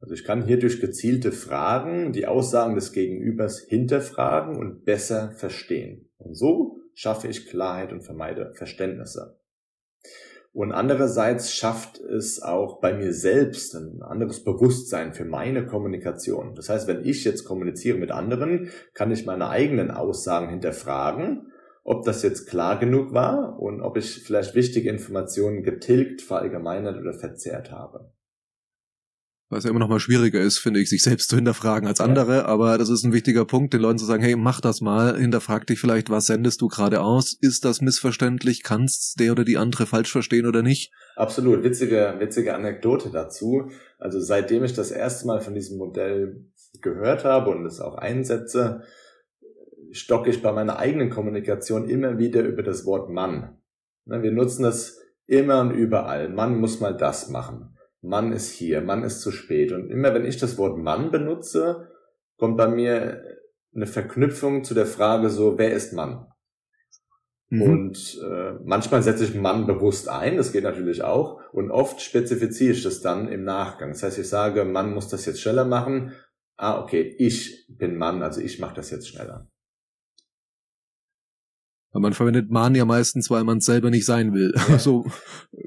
Also 0.00 0.14
ich 0.14 0.24
kann 0.24 0.46
hier 0.46 0.58
durch 0.58 0.80
gezielte 0.80 1.32
Fragen 1.32 2.12
die 2.12 2.26
Aussagen 2.26 2.74
des 2.74 2.92
Gegenübers 2.92 3.60
hinterfragen 3.60 4.56
und 4.56 4.84
besser 4.84 5.32
verstehen. 5.32 6.10
Und 6.16 6.34
so 6.34 6.78
schaffe 6.94 7.28
ich 7.28 7.46
Klarheit 7.46 7.92
und 7.92 8.02
vermeide 8.02 8.54
Verständnisse. 8.54 9.40
Und 10.52 10.72
andererseits 10.72 11.54
schafft 11.54 12.00
es 12.00 12.42
auch 12.42 12.80
bei 12.80 12.92
mir 12.92 13.12
selbst 13.12 13.74
ein 13.76 14.02
anderes 14.02 14.42
Bewusstsein 14.42 15.14
für 15.14 15.24
meine 15.24 15.64
Kommunikation. 15.64 16.54
Das 16.56 16.68
heißt, 16.68 16.88
wenn 16.88 17.04
ich 17.04 17.24
jetzt 17.24 17.44
kommuniziere 17.44 17.98
mit 17.98 18.10
anderen, 18.10 18.70
kann 18.92 19.12
ich 19.12 19.26
meine 19.26 19.48
eigenen 19.48 19.92
Aussagen 19.92 20.50
hinterfragen, 20.50 21.52
ob 21.84 22.04
das 22.04 22.22
jetzt 22.22 22.48
klar 22.48 22.78
genug 22.78 23.14
war 23.14 23.60
und 23.60 23.80
ob 23.80 23.96
ich 23.96 24.24
vielleicht 24.24 24.54
wichtige 24.54 24.90
Informationen 24.90 25.62
getilgt, 25.62 26.20
verallgemeinert 26.20 26.98
oder 26.98 27.14
verzerrt 27.14 27.70
habe 27.70 28.10
was 29.50 29.64
ja 29.64 29.70
immer 29.70 29.80
noch 29.80 29.88
mal 29.88 29.98
schwieriger 29.98 30.40
ist, 30.40 30.58
finde 30.58 30.80
ich, 30.80 30.88
sich 30.88 31.02
selbst 31.02 31.28
zu 31.28 31.36
hinterfragen 31.36 31.88
als 31.88 32.00
andere. 32.00 32.36
Ja. 32.36 32.44
Aber 32.46 32.78
das 32.78 32.88
ist 32.88 33.04
ein 33.04 33.12
wichtiger 33.12 33.44
Punkt, 33.44 33.74
den 33.74 33.80
Leuten 33.80 33.98
zu 33.98 34.04
sagen, 34.04 34.22
hey, 34.22 34.36
mach 34.36 34.60
das 34.60 34.80
mal, 34.80 35.18
hinterfrag 35.18 35.66
dich 35.66 35.80
vielleicht, 35.80 36.08
was 36.08 36.26
sendest 36.26 36.60
du 36.60 36.68
gerade 36.68 37.00
aus? 37.00 37.36
Ist 37.38 37.64
das 37.64 37.80
missverständlich? 37.80 38.62
Kannst 38.62 39.18
der 39.18 39.32
oder 39.32 39.44
die 39.44 39.58
andere 39.58 39.86
falsch 39.86 40.12
verstehen 40.12 40.46
oder 40.46 40.62
nicht? 40.62 40.92
Absolut. 41.16 41.64
Witzige, 41.64 42.14
witzige 42.18 42.54
Anekdote 42.54 43.10
dazu. 43.10 43.70
Also 43.98 44.20
seitdem 44.20 44.62
ich 44.62 44.72
das 44.72 44.92
erste 44.92 45.26
Mal 45.26 45.40
von 45.40 45.54
diesem 45.54 45.78
Modell 45.78 46.46
gehört 46.80 47.24
habe 47.24 47.50
und 47.50 47.66
es 47.66 47.80
auch 47.80 47.96
einsetze, 47.96 48.82
stocke 49.90 50.30
ich 50.30 50.42
bei 50.42 50.52
meiner 50.52 50.78
eigenen 50.78 51.10
Kommunikation 51.10 51.88
immer 51.88 52.18
wieder 52.18 52.42
über 52.42 52.62
das 52.62 52.86
Wort 52.86 53.10
Mann. 53.10 53.58
Ne, 54.04 54.22
wir 54.22 54.30
nutzen 54.30 54.62
das 54.62 55.00
immer 55.26 55.60
und 55.60 55.72
überall. 55.72 56.28
Mann 56.28 56.60
muss 56.60 56.78
mal 56.78 56.96
das 56.96 57.28
machen. 57.28 57.76
Mann 58.02 58.32
ist 58.32 58.52
hier, 58.52 58.80
Mann 58.80 59.04
ist 59.04 59.20
zu 59.20 59.30
spät. 59.30 59.72
Und 59.72 59.90
immer 59.90 60.14
wenn 60.14 60.24
ich 60.24 60.38
das 60.38 60.58
Wort 60.58 60.78
Mann 60.78 61.10
benutze, 61.10 61.88
kommt 62.36 62.56
bei 62.56 62.68
mir 62.68 63.22
eine 63.74 63.86
Verknüpfung 63.86 64.64
zu 64.64 64.74
der 64.74 64.86
Frage 64.86 65.30
so, 65.30 65.58
wer 65.58 65.72
ist 65.72 65.92
Mann? 65.92 66.26
Mhm. 67.50 67.62
Und 67.62 68.20
äh, 68.24 68.52
manchmal 68.64 69.02
setze 69.02 69.24
ich 69.24 69.34
Mann 69.34 69.66
bewusst 69.66 70.08
ein, 70.08 70.36
das 70.36 70.52
geht 70.52 70.64
natürlich 70.64 71.02
auch. 71.02 71.40
Und 71.52 71.70
oft 71.70 72.00
spezifiziere 72.00 72.72
ich 72.72 72.82
das 72.82 73.00
dann 73.00 73.28
im 73.28 73.44
Nachgang. 73.44 73.90
Das 73.90 74.02
heißt, 74.02 74.18
ich 74.18 74.28
sage, 74.28 74.64
Mann 74.64 74.94
muss 74.94 75.08
das 75.08 75.26
jetzt 75.26 75.40
schneller 75.40 75.64
machen. 75.64 76.12
Ah, 76.56 76.80
okay, 76.80 77.14
ich 77.18 77.66
bin 77.68 77.96
Mann, 77.96 78.22
also 78.22 78.40
ich 78.40 78.60
mache 78.60 78.76
das 78.76 78.90
jetzt 78.90 79.08
schneller. 79.08 79.49
Weil 81.92 82.02
man 82.02 82.12
verwendet 82.12 82.50
man 82.50 82.74
ja 82.76 82.84
meistens, 82.84 83.30
weil 83.30 83.42
man 83.42 83.58
es 83.58 83.64
selber 83.64 83.90
nicht 83.90 84.06
sein 84.06 84.32
will. 84.32 84.52
Ja. 84.56 84.62
Also 84.80 85.04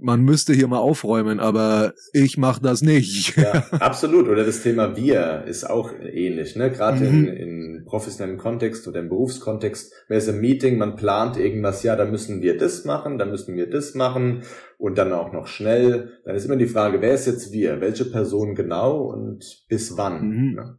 man 0.02 0.22
müsste 0.22 0.54
hier 0.54 0.68
mal 0.68 0.80
aufräumen, 0.80 1.40
aber 1.40 1.94
ich 2.14 2.38
mache 2.38 2.62
das 2.62 2.82
nicht. 2.82 3.38
Ja, 3.38 3.66
absolut. 3.80 4.28
Oder 4.28 4.44
das 4.44 4.64
Thema 4.64 4.96
wir 4.96 5.44
ist 5.46 5.70
auch 5.70 5.92
ähnlich. 6.02 6.56
Ne? 6.56 6.72
Gerade 6.72 7.06
mhm. 7.06 7.28
in, 7.28 7.28
in 7.28 7.86
professionellen 7.86 8.38
Kontext 8.38 8.88
oder 8.88 9.02
im 9.02 9.10
Berufskontext. 9.10 9.94
Wer 10.08 10.18
ist 10.18 10.28
im 10.28 10.40
Meeting, 10.40 10.78
man 10.78 10.96
plant 10.96 11.38
irgendwas, 11.38 11.84
ja, 11.84 11.96
da 11.96 12.06
müssen 12.06 12.42
wir 12.42 12.58
das 12.58 12.86
machen, 12.86 13.18
da 13.18 13.26
müssen 13.26 13.56
wir 13.56 13.70
das 13.70 13.94
machen 13.94 14.44
und 14.78 14.98
dann 14.98 15.14
auch 15.14 15.32
noch 15.32 15.48
schnell. 15.48 16.20
Dann 16.26 16.36
ist 16.36 16.46
immer 16.46 16.56
die 16.56 16.68
Frage, 16.68 17.02
wer 17.02 17.14
ist 17.14 17.28
jetzt 17.28 17.52
wir? 17.52 17.82
Welche 17.82 18.06
Person 18.06 18.56
genau 18.56 19.02
und 19.02 19.66
bis 19.68 19.96
wann? 19.98 20.28
Mhm. 20.28 20.54
Ne? 20.56 20.78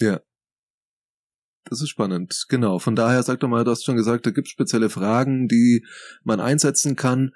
Ja. 0.00 0.20
Das 1.64 1.80
ist 1.80 1.88
spannend, 1.88 2.46
genau. 2.48 2.78
Von 2.78 2.94
daher 2.94 3.22
sag 3.22 3.40
doch 3.40 3.48
mal, 3.48 3.64
du 3.64 3.70
hast 3.70 3.84
schon 3.84 3.96
gesagt, 3.96 4.26
da 4.26 4.30
gibt 4.30 4.48
es 4.48 4.52
spezielle 4.52 4.90
Fragen, 4.90 5.48
die 5.48 5.84
man 6.22 6.40
einsetzen 6.40 6.94
kann. 6.94 7.32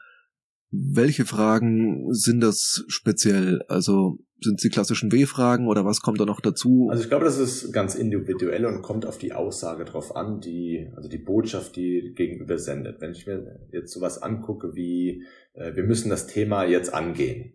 Welche 0.71 1.25
Fragen 1.25 2.13
sind 2.13 2.41
das 2.41 2.85
speziell? 2.89 3.63
Also 3.69 4.19
sind 4.41 4.57
es 4.57 4.63
die 4.63 4.69
klassischen 4.69 5.11
W-Fragen 5.11 5.67
oder 5.67 5.85
was 5.85 6.01
kommt 6.01 6.21
da 6.21 6.27
noch 6.27 6.41
dazu? 6.41 6.89
Also 6.91 7.03
ich 7.03 7.09
glaube, 7.09 7.25
das 7.25 7.39
ist 7.39 7.73
ganz 7.73 7.95
individuell 7.95 8.67
und 8.67 8.83
kommt 8.83 9.07
auf 9.07 9.19
die 9.19 9.33
Aussage 9.33 9.85
drauf 9.85 10.15
an, 10.15 10.41
die, 10.41 10.91
also 10.95 11.09
die 11.09 11.19
Botschaft, 11.19 11.77
die 11.77 12.13
gegenüber 12.15 12.59
sendet. 12.59 13.01
Wenn 13.01 13.13
ich 13.13 13.27
mir 13.27 13.67
jetzt 13.73 13.93
sowas 13.93 14.21
angucke 14.21 14.75
wie, 14.75 15.25
äh, 15.55 15.75
wir 15.75 15.85
müssen 15.85 16.11
das 16.11 16.27
Thema 16.27 16.65
jetzt 16.65 16.93
angehen, 16.93 17.55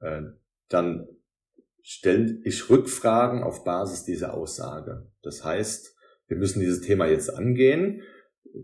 äh, 0.00 0.22
dann 0.68 1.06
stelle 1.82 2.38
ich 2.44 2.68
Rückfragen 2.70 3.42
auf 3.42 3.64
Basis 3.64 4.04
dieser 4.04 4.34
Aussage. 4.34 5.10
Das 5.22 5.44
heißt, 5.44 5.94
wir 6.26 6.36
müssen 6.36 6.60
dieses 6.60 6.82
Thema 6.82 7.06
jetzt 7.06 7.34
angehen. 7.34 8.02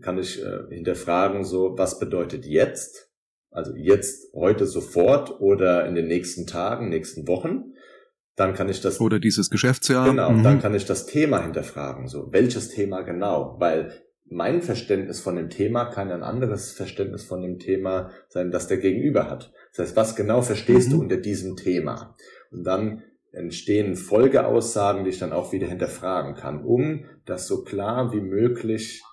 Kann 0.01 0.17
ich 0.17 0.41
äh, 0.41 0.63
hinterfragen, 0.69 1.43
so, 1.43 1.77
was 1.77 1.99
bedeutet 1.99 2.45
jetzt? 2.45 3.11
Also 3.51 3.73
jetzt, 3.75 4.33
heute 4.33 4.65
sofort 4.65 5.39
oder 5.39 5.85
in 5.85 5.95
den 5.95 6.07
nächsten 6.07 6.45
Tagen, 6.45 6.89
nächsten 6.89 7.27
Wochen. 7.27 7.73
Dann 8.35 8.53
kann 8.53 8.67
ich 8.67 8.81
das. 8.81 8.99
Oder 8.99 9.19
dieses 9.19 9.49
Geschäftsjahr. 9.49 10.09
Genau, 10.09 10.31
mhm. 10.31 10.43
dann 10.43 10.61
kann 10.61 10.75
ich 10.75 10.85
das 10.85 11.05
Thema 11.05 11.41
hinterfragen. 11.41 12.07
So, 12.07 12.31
welches 12.31 12.69
Thema 12.69 13.01
genau? 13.01 13.55
Weil 13.59 13.93
mein 14.25 14.61
Verständnis 14.61 15.21
von 15.21 15.35
dem 15.35 15.49
Thema 15.49 15.85
kann 15.85 16.11
ein 16.11 16.23
anderes 16.23 16.73
Verständnis 16.73 17.23
von 17.23 17.41
dem 17.41 17.59
Thema 17.59 18.11
sein, 18.27 18.51
das 18.51 18.67
der 18.67 18.77
Gegenüber 18.77 19.29
hat. 19.29 19.53
Das 19.71 19.87
heißt, 19.87 19.95
was 19.95 20.15
genau 20.15 20.41
verstehst 20.41 20.89
mhm. 20.89 20.93
du 20.93 20.99
unter 21.01 21.17
diesem 21.17 21.55
Thema? 21.55 22.15
Und 22.55 22.63
dann 22.63 23.03
entstehen 23.31 23.95
Folgeaussagen, 23.95 25.03
die 25.03 25.09
ich 25.09 25.19
dann 25.19 25.33
auch 25.33 25.51
wieder 25.51 25.67
hinterfragen 25.67 26.35
kann, 26.35 26.63
um 26.63 27.05
das 27.25 27.47
so 27.47 27.63
klar 27.63 28.13
wie 28.13 28.21
möglich 28.21 29.03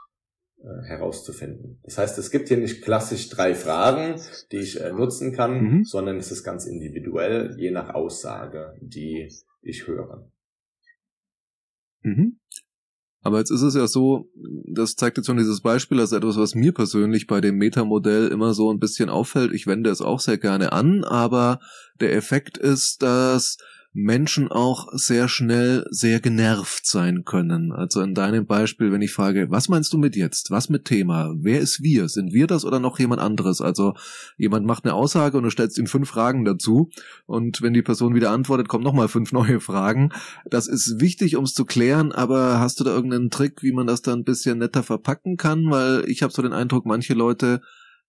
äh, 0.59 0.87
herauszufinden. 0.87 1.81
Das 1.83 1.99
heißt, 1.99 2.19
es 2.19 2.31
gibt 2.31 2.49
hier 2.49 2.57
nicht 2.57 2.83
klassisch 2.83 3.29
drei 3.31 3.55
Fragen, 3.55 4.21
die 4.53 4.59
ich 4.59 4.81
äh, 4.81 4.93
nutzen 4.93 5.33
kann, 5.33 5.61
mhm. 5.61 5.85
sondern 5.85 6.19
es 6.19 6.31
ist 6.31 6.45
ganz 6.45 6.67
individuell, 6.67 7.57
je 7.59 7.73
nach 7.73 7.95
Aussage, 7.95 8.77
die 8.81 9.29
ich 9.61 9.87
höre. 9.89 10.31
Mhm. 12.03 12.39
Aber 13.23 13.39
jetzt 13.39 13.51
ist 13.51 13.63
es 13.63 13.75
ja 13.75 13.87
so, 13.87 14.29
das 14.67 14.97
zeigt 14.97 15.17
jetzt 15.17 15.27
schon 15.27 15.37
dieses 15.37 15.61
Beispiel 15.61 16.01
als 16.01 16.13
etwas, 16.13 16.37
was 16.37 16.55
mir 16.55 16.73
persönlich 16.73 17.29
bei 17.29 17.41
dem 17.41 17.57
Metamodell 17.57 18.29
immer 18.29 18.53
so 18.53 18.73
ein 18.73 18.81
bisschen 18.81 19.09
auffällt. 19.09 19.53
Ich 19.53 19.67
wende 19.67 19.91
es 19.91 20.01
auch 20.01 20.19
sehr 20.19 20.39
gerne 20.39 20.73
an, 20.73 21.05
aber 21.05 21.61
der 22.01 22.15
Effekt 22.15 22.59
ist, 22.59 23.03
dass 23.03 23.59
Menschen 23.95 24.51
auch 24.51 24.89
sehr 24.93 25.29
schnell 25.29 25.85
sehr 25.91 26.21
genervt 26.21 26.87
sein 26.87 27.25
können. 27.25 27.73
Also 27.73 28.01
in 28.01 28.15
deinem 28.15 28.47
Beispiel, 28.47 28.91
wenn 28.91 29.03
ich 29.03 29.13
frage, 29.13 29.51
was 29.51 29.69
meinst 29.69 29.93
du 29.93 29.99
mit 29.99 30.17
jetzt? 30.17 30.51
Was 30.51 30.71
mit 30.71 30.87
Thema? 30.87 31.35
Wer 31.37 31.61
ist 31.61 31.83
wir? 31.83 32.09
Sind 32.09 32.33
wir 32.33 32.47
das 32.47 32.65
oder 32.65 32.81
noch 32.81 32.99
jemand 32.99 33.21
anderes? 33.21 33.61
Also 33.61 33.93
jemand 34.39 34.67
macht 34.67 34.85
eine 34.85 34.95
Aussage 34.95 35.37
und 35.37 35.45
du 35.45 35.51
stellst 35.51 35.77
ihm 35.77 35.87
fünf 35.87 36.09
Fragen 36.09 36.47
dazu 36.47 36.91
und 37.27 37.61
wenn 37.61 37.75
die 37.75 37.83
Person 37.83 38.15
wieder 38.15 38.31
antwortet, 38.31 38.69
kommen 38.69 38.85
nochmal 38.85 39.09
fünf 39.09 39.31
neue 39.33 39.61
Fragen. 39.61 40.11
Das 40.49 40.69
ist 40.69 41.01
wichtig, 41.01 41.37
um 41.37 41.45
es 41.45 41.53
zu 41.53 41.67
klären, 41.67 42.13
aber 42.13 42.61
hast 42.61 42.81
du 42.81 42.85
da 42.85 42.95
irgendeinen 42.95 43.31
Trick, 43.31 43.63
wie 43.63 43.73
man 43.73 43.87
das 43.87 44.01
dann 44.01 44.21
ein 44.21 44.25
bisschen 44.25 44.59
netter 44.59 44.83
verpacken 44.83 45.37
kann? 45.37 45.71
Weil 45.71 46.09
ich 46.09 46.23
habe 46.23 46.33
so 46.33 46.41
den 46.41 46.55
Eindruck, 46.55 46.87
manche 46.87 47.13
Leute 47.13 47.61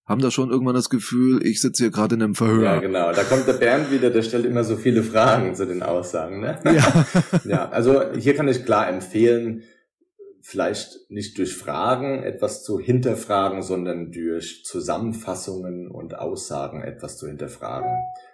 haben 0.06 0.22
da 0.22 0.32
schon 0.32 0.50
irgendwann 0.50 0.76
das 0.76 0.90
Gefühl, 0.90 1.46
ich 1.46 1.62
sitze 1.62 1.84
hier 1.84 1.92
gerade 1.92 2.16
in 2.16 2.22
einem 2.22 2.36
Verhör. 2.36 2.64
Ja, 2.64 2.80
genau. 2.80 3.14
Da 3.14 3.24
kommt 3.24 3.48
der 3.48 3.54
Bernd 3.54 3.90
wieder, 3.90 4.10
der 4.10 4.22
stellt 4.22 4.46
immer 4.46 4.64
so 4.64 4.76
viele 4.76 5.02
Fragen 5.02 5.56
zu 5.56 5.66
den 5.66 5.82
Aussagen. 5.82 6.42
Ne? 6.42 6.60
Ja. 6.66 7.06
ja, 7.46 7.70
also 7.70 8.12
hier 8.14 8.36
kann 8.36 8.48
ich 8.50 8.66
klar 8.66 8.90
empfehlen, 8.90 9.64
vielleicht 10.42 11.10
nicht 11.10 11.38
durch 11.38 11.56
Fragen 11.56 12.22
etwas 12.24 12.64
zu 12.64 12.80
hinterfragen, 12.80 13.62
sondern 13.62 14.12
durch 14.12 14.66
Zusammenfassungen 14.66 15.90
und 15.90 16.16
Aussagen 16.16 16.84
etwas 16.84 17.18
zu 17.18 17.28
hinterfragen. 17.28 17.90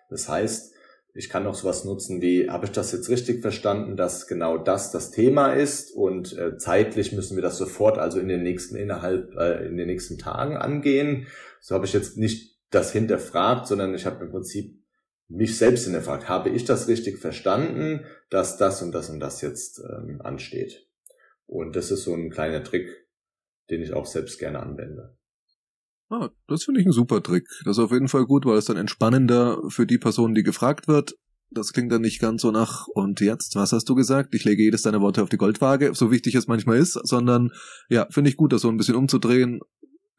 Das 0.10 0.28
heißt, 0.28 0.74
ich 1.14 1.30
kann 1.30 1.44
noch 1.44 1.54
sowas 1.54 1.86
nutzen 1.86 2.22
wie, 2.22 2.50
habe 2.50 2.66
ich 2.66 2.72
das 2.72 2.92
jetzt 2.92 3.10
richtig 3.10 3.42
verstanden, 3.42 3.96
dass 3.96 4.26
genau 4.26 4.58
das 4.58 4.92
das 4.92 5.12
Thema 5.12 5.54
ist 5.54 5.92
und 5.92 6.38
äh, 6.38 6.58
zeitlich 6.58 7.12
müssen 7.14 7.36
wir 7.36 7.42
das 7.44 7.58
sofort, 7.58 7.98
also 8.00 8.20
in 8.20 8.28
den 8.28 8.42
nächsten 8.42 8.76
innerhalb, 8.76 9.36
äh, 9.36 9.68
in 9.68 9.78
den 9.78 9.88
nächsten 9.88 10.18
Tagen 10.18 10.58
angehen. 10.58 11.28
So 11.62 11.76
habe 11.76 11.86
ich 11.86 11.94
jetzt 11.94 12.18
nicht 12.18 12.58
das 12.70 12.92
hinterfragt, 12.92 13.68
sondern 13.68 13.94
ich 13.94 14.06
habe 14.06 14.24
im 14.24 14.32
Prinzip 14.32 14.80
mich 15.28 15.58
selbst 15.58 15.86
hinterfragt. 15.86 16.28
Habe 16.28 16.50
ich 16.50 16.66
das 16.66 16.88
richtig 16.88 17.20
verstanden, 17.20 18.06
dass 18.30 18.58
das 18.58 18.82
und 18.82 18.92
das 18.92 19.10
und 19.10 19.20
das 19.20 19.42
jetzt 19.42 19.80
ähm, 19.80 20.22
ansteht? 20.22 20.88
Und 21.46 21.76
das 21.76 21.92
ist 21.92 22.04
so 22.04 22.14
ein 22.14 22.30
kleiner 22.30 22.64
Trick, 22.64 22.90
den 23.70 23.82
ich 23.82 23.94
auch 23.94 24.06
selbst 24.06 24.40
gerne 24.40 24.60
anwende. 24.60 25.18
Ah, 26.10 26.30
das 26.48 26.64
finde 26.64 26.82
ich 26.82 26.88
ein 26.88 26.92
super 26.92 27.22
Trick. 27.22 27.48
Das 27.66 27.78
ist 27.78 27.84
auf 27.84 27.92
jeden 27.92 28.08
Fall 28.08 28.26
gut, 28.26 28.46
weil 28.46 28.58
es 28.58 28.66
dann 28.66 28.78
entspannender 28.78 29.62
für 29.70 29.86
die 29.86 30.00
Person, 30.00 30.34
die 30.34 30.44
gefragt 30.44 30.88
wird. 30.88 31.16
Das 31.52 31.74
klingt 31.74 31.92
dann 31.92 32.02
nicht 32.02 32.20
ganz 32.20 32.44
so 32.44 32.52
nach, 32.52 32.88
und 32.88 33.22
jetzt, 33.22 33.56
was 33.56 33.72
hast 33.72 33.90
du 33.90 33.96
gesagt? 33.96 34.36
Ich 34.36 34.44
lege 34.44 34.62
jedes 34.62 34.84
deiner 34.84 35.02
Worte 35.02 35.24
auf 35.24 35.30
die 35.30 35.38
Goldwaage, 35.38 35.94
so 35.96 36.12
wichtig 36.12 36.36
es 36.36 36.48
manchmal 36.48 36.78
ist, 36.78 36.94
sondern 36.94 37.52
ja, 37.90 38.08
finde 38.12 38.30
ich 38.30 38.38
gut, 38.38 38.54
das 38.54 38.62
so 38.62 38.70
ein 38.70 38.78
bisschen 38.78 38.96
umzudrehen, 38.96 39.60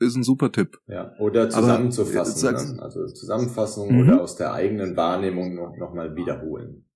ist 0.01 0.17
ein 0.17 0.23
super 0.23 0.51
Tipp. 0.51 0.79
Ja, 0.87 1.15
oder 1.19 1.51
zusammenzufassen, 1.51 2.49
Aber, 2.49 2.75
ne? 2.75 2.83
also 2.83 3.07
Zusammenfassung 3.07 3.93
mhm. 3.93 4.01
oder 4.01 4.23
aus 4.23 4.37
der 4.37 4.53
eigenen 4.53 4.97
Wahrnehmung 4.97 5.55
noch, 5.55 5.77
noch 5.77 5.95
mal 5.95 6.17
wiederholen. 6.17 6.87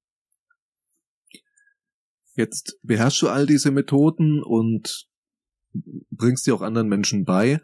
Jetzt 2.34 2.78
beherrschst 2.82 3.22
du 3.22 3.28
all 3.28 3.46
diese 3.46 3.70
Methoden 3.70 4.42
und 4.42 5.06
bringst 6.10 6.46
die 6.46 6.52
auch 6.52 6.62
anderen 6.62 6.88
Menschen 6.88 7.24
bei. 7.24 7.60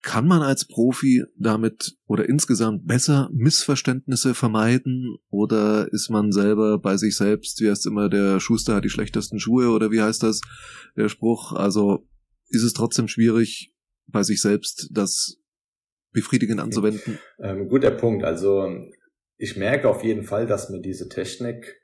Kann 0.00 0.26
man 0.28 0.42
als 0.42 0.66
Profi 0.66 1.24
damit 1.36 1.96
oder 2.06 2.28
insgesamt 2.28 2.86
besser 2.86 3.28
Missverständnisse 3.32 4.34
vermeiden 4.34 5.16
oder 5.28 5.92
ist 5.92 6.08
man 6.08 6.30
selber 6.30 6.78
bei 6.78 6.96
sich 6.96 7.16
selbst, 7.16 7.60
wie 7.60 7.68
heißt 7.68 7.86
immer, 7.86 8.08
der 8.08 8.38
Schuster 8.38 8.76
hat 8.76 8.84
die 8.84 8.90
schlechtesten 8.90 9.40
Schuhe 9.40 9.70
oder 9.70 9.90
wie 9.90 10.00
heißt 10.00 10.22
das, 10.22 10.40
der 10.96 11.08
Spruch? 11.08 11.52
Also 11.52 12.06
ist 12.48 12.62
es 12.62 12.74
trotzdem 12.74 13.08
schwierig, 13.08 13.74
bei 14.08 14.22
sich 14.22 14.40
selbst 14.40 14.88
das 14.90 15.38
befriedigend 16.12 16.60
anzuwenden? 16.60 17.18
Ähm, 17.38 17.68
guter 17.68 17.90
Punkt. 17.90 18.24
Also 18.24 18.68
ich 19.36 19.56
merke 19.56 19.88
auf 19.88 20.02
jeden 20.02 20.24
Fall, 20.24 20.46
dass 20.46 20.70
mir 20.70 20.80
diese 20.80 21.08
Technik 21.08 21.76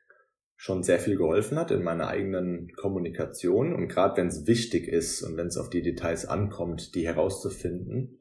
schon 0.57 0.83
sehr 0.83 0.99
viel 0.99 1.17
geholfen 1.17 1.59
hat 1.59 1.71
in 1.71 1.83
meiner 1.83 2.09
eigenen 2.09 2.73
Kommunikation 2.77 3.75
und 3.75 3.89
gerade 3.89 4.17
wenn 4.17 4.29
es 4.29 4.47
wichtig 4.47 4.89
ist 4.89 5.23
und 5.23 5.37
wenn 5.37 5.49
es 5.49 5.57
auf 5.57 5.69
die 5.69 5.83
Details 5.83 6.27
ankommt, 6.27 6.95
die 6.95 7.07
herauszufinden. 7.07 8.21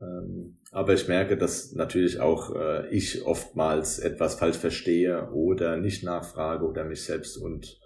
Ähm, 0.00 0.58
aber 0.72 0.94
ich 0.94 1.06
merke, 1.08 1.36
dass 1.36 1.72
natürlich 1.72 2.18
auch 2.18 2.56
äh, 2.56 2.88
ich 2.88 3.24
oftmals 3.24 3.98
etwas 3.98 4.34
falsch 4.36 4.56
verstehe 4.56 5.30
oder 5.32 5.76
nicht 5.76 6.02
nachfrage 6.02 6.64
oder 6.64 6.84
mich 6.84 7.04
selbst 7.04 7.36
und 7.36 7.78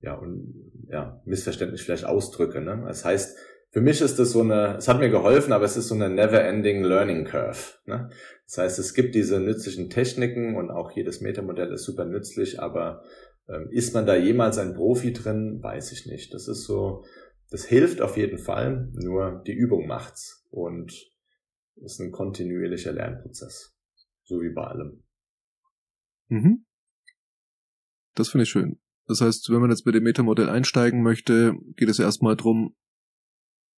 ja 0.00 0.14
und 0.14 0.72
ja 0.88 1.20
missverständlich 1.24 1.82
vielleicht 1.82 2.04
ausdrücke. 2.04 2.60
Ne? 2.60 2.84
Das 2.86 3.04
heißt, 3.04 3.36
für 3.76 3.82
mich 3.82 4.00
ist 4.00 4.18
das 4.18 4.30
so 4.32 4.40
eine, 4.40 4.78
es 4.78 4.88
hat 4.88 5.00
mir 5.00 5.10
geholfen, 5.10 5.52
aber 5.52 5.66
es 5.66 5.76
ist 5.76 5.88
so 5.88 5.94
eine 5.94 6.08
never-ending 6.08 6.82
Learning 6.82 7.26
Curve. 7.26 7.74
Ne? 7.84 8.08
Das 8.46 8.56
heißt, 8.56 8.78
es 8.78 8.94
gibt 8.94 9.14
diese 9.14 9.38
nützlichen 9.38 9.90
Techniken 9.90 10.56
und 10.56 10.70
auch 10.70 10.92
jedes 10.92 11.20
Metamodell 11.20 11.70
ist 11.74 11.84
super 11.84 12.06
nützlich, 12.06 12.58
aber 12.58 13.04
ähm, 13.50 13.68
ist 13.70 13.92
man 13.92 14.06
da 14.06 14.16
jemals 14.16 14.56
ein 14.56 14.72
Profi 14.72 15.12
drin? 15.12 15.62
Weiß 15.62 15.92
ich 15.92 16.06
nicht. 16.06 16.32
Das 16.32 16.48
ist 16.48 16.64
so, 16.64 17.04
das 17.50 17.66
hilft 17.66 18.00
auf 18.00 18.16
jeden 18.16 18.38
Fall, 18.38 18.88
nur 18.94 19.42
die 19.46 19.52
Übung 19.52 19.86
macht's 19.86 20.46
und 20.48 20.94
ist 21.74 22.00
ein 22.00 22.12
kontinuierlicher 22.12 22.94
Lernprozess. 22.94 23.76
So 24.22 24.40
wie 24.40 24.54
bei 24.54 24.64
allem. 24.64 25.02
Mhm. 26.28 26.64
Das 28.14 28.30
finde 28.30 28.44
ich 28.44 28.48
schön. 28.48 28.78
Das 29.06 29.20
heißt, 29.20 29.50
wenn 29.50 29.60
man 29.60 29.68
jetzt 29.68 29.84
mit 29.84 29.94
dem 29.94 30.04
Metamodell 30.04 30.48
einsteigen 30.48 31.02
möchte, 31.02 31.52
geht 31.76 31.90
es 31.90 31.98
erstmal 31.98 32.36
darum, 32.36 32.74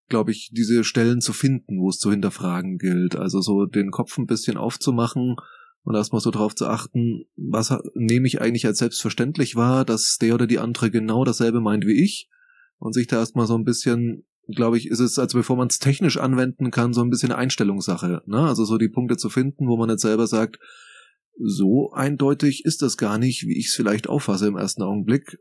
glaube 0.08 0.30
ich, 0.30 0.50
diese 0.52 0.84
Stellen 0.84 1.20
zu 1.20 1.32
finden, 1.32 1.80
wo 1.80 1.88
es 1.88 1.98
zu 1.98 2.10
hinterfragen 2.10 2.78
gilt. 2.78 3.16
Also 3.16 3.40
so 3.40 3.66
den 3.66 3.90
Kopf 3.90 4.16
ein 4.18 4.26
bisschen 4.26 4.56
aufzumachen 4.56 5.36
und 5.82 5.94
erstmal 5.94 6.20
so 6.20 6.30
drauf 6.30 6.54
zu 6.54 6.66
achten, 6.66 7.24
was 7.36 7.76
nehme 7.94 8.26
ich 8.26 8.40
eigentlich 8.40 8.66
als 8.66 8.78
selbstverständlich 8.78 9.56
wahr, 9.56 9.84
dass 9.84 10.18
der 10.18 10.34
oder 10.34 10.46
die 10.46 10.58
andere 10.58 10.90
genau 10.90 11.24
dasselbe 11.24 11.60
meint 11.60 11.86
wie 11.86 12.02
ich 12.02 12.28
und 12.78 12.94
sich 12.94 13.06
da 13.06 13.18
erstmal 13.18 13.46
so 13.46 13.54
ein 13.54 13.64
bisschen 13.64 14.24
glaube 14.54 14.78
ich, 14.78 14.88
ist 14.88 15.00
es, 15.00 15.18
also 15.18 15.38
bevor 15.38 15.56
man 15.56 15.68
es 15.68 15.78
technisch 15.78 16.16
anwenden 16.16 16.70
kann, 16.70 16.92
so 16.92 17.02
ein 17.02 17.10
bisschen 17.10 17.32
Einstellungssache. 17.32 18.22
Ne? 18.26 18.40
Also 18.40 18.64
so 18.64 18.78
die 18.78 18.88
Punkte 18.88 19.16
zu 19.16 19.28
finden, 19.28 19.68
wo 19.68 19.76
man 19.76 19.90
jetzt 19.90 20.02
selber 20.02 20.26
sagt, 20.26 20.58
so 21.38 21.92
eindeutig 21.92 22.64
ist 22.64 22.82
das 22.82 22.96
gar 22.96 23.18
nicht, 23.18 23.46
wie 23.46 23.58
ich 23.58 23.66
es 23.66 23.74
vielleicht 23.74 24.08
auffasse 24.08 24.48
im 24.48 24.56
ersten 24.56 24.82
Augenblick. 24.82 25.38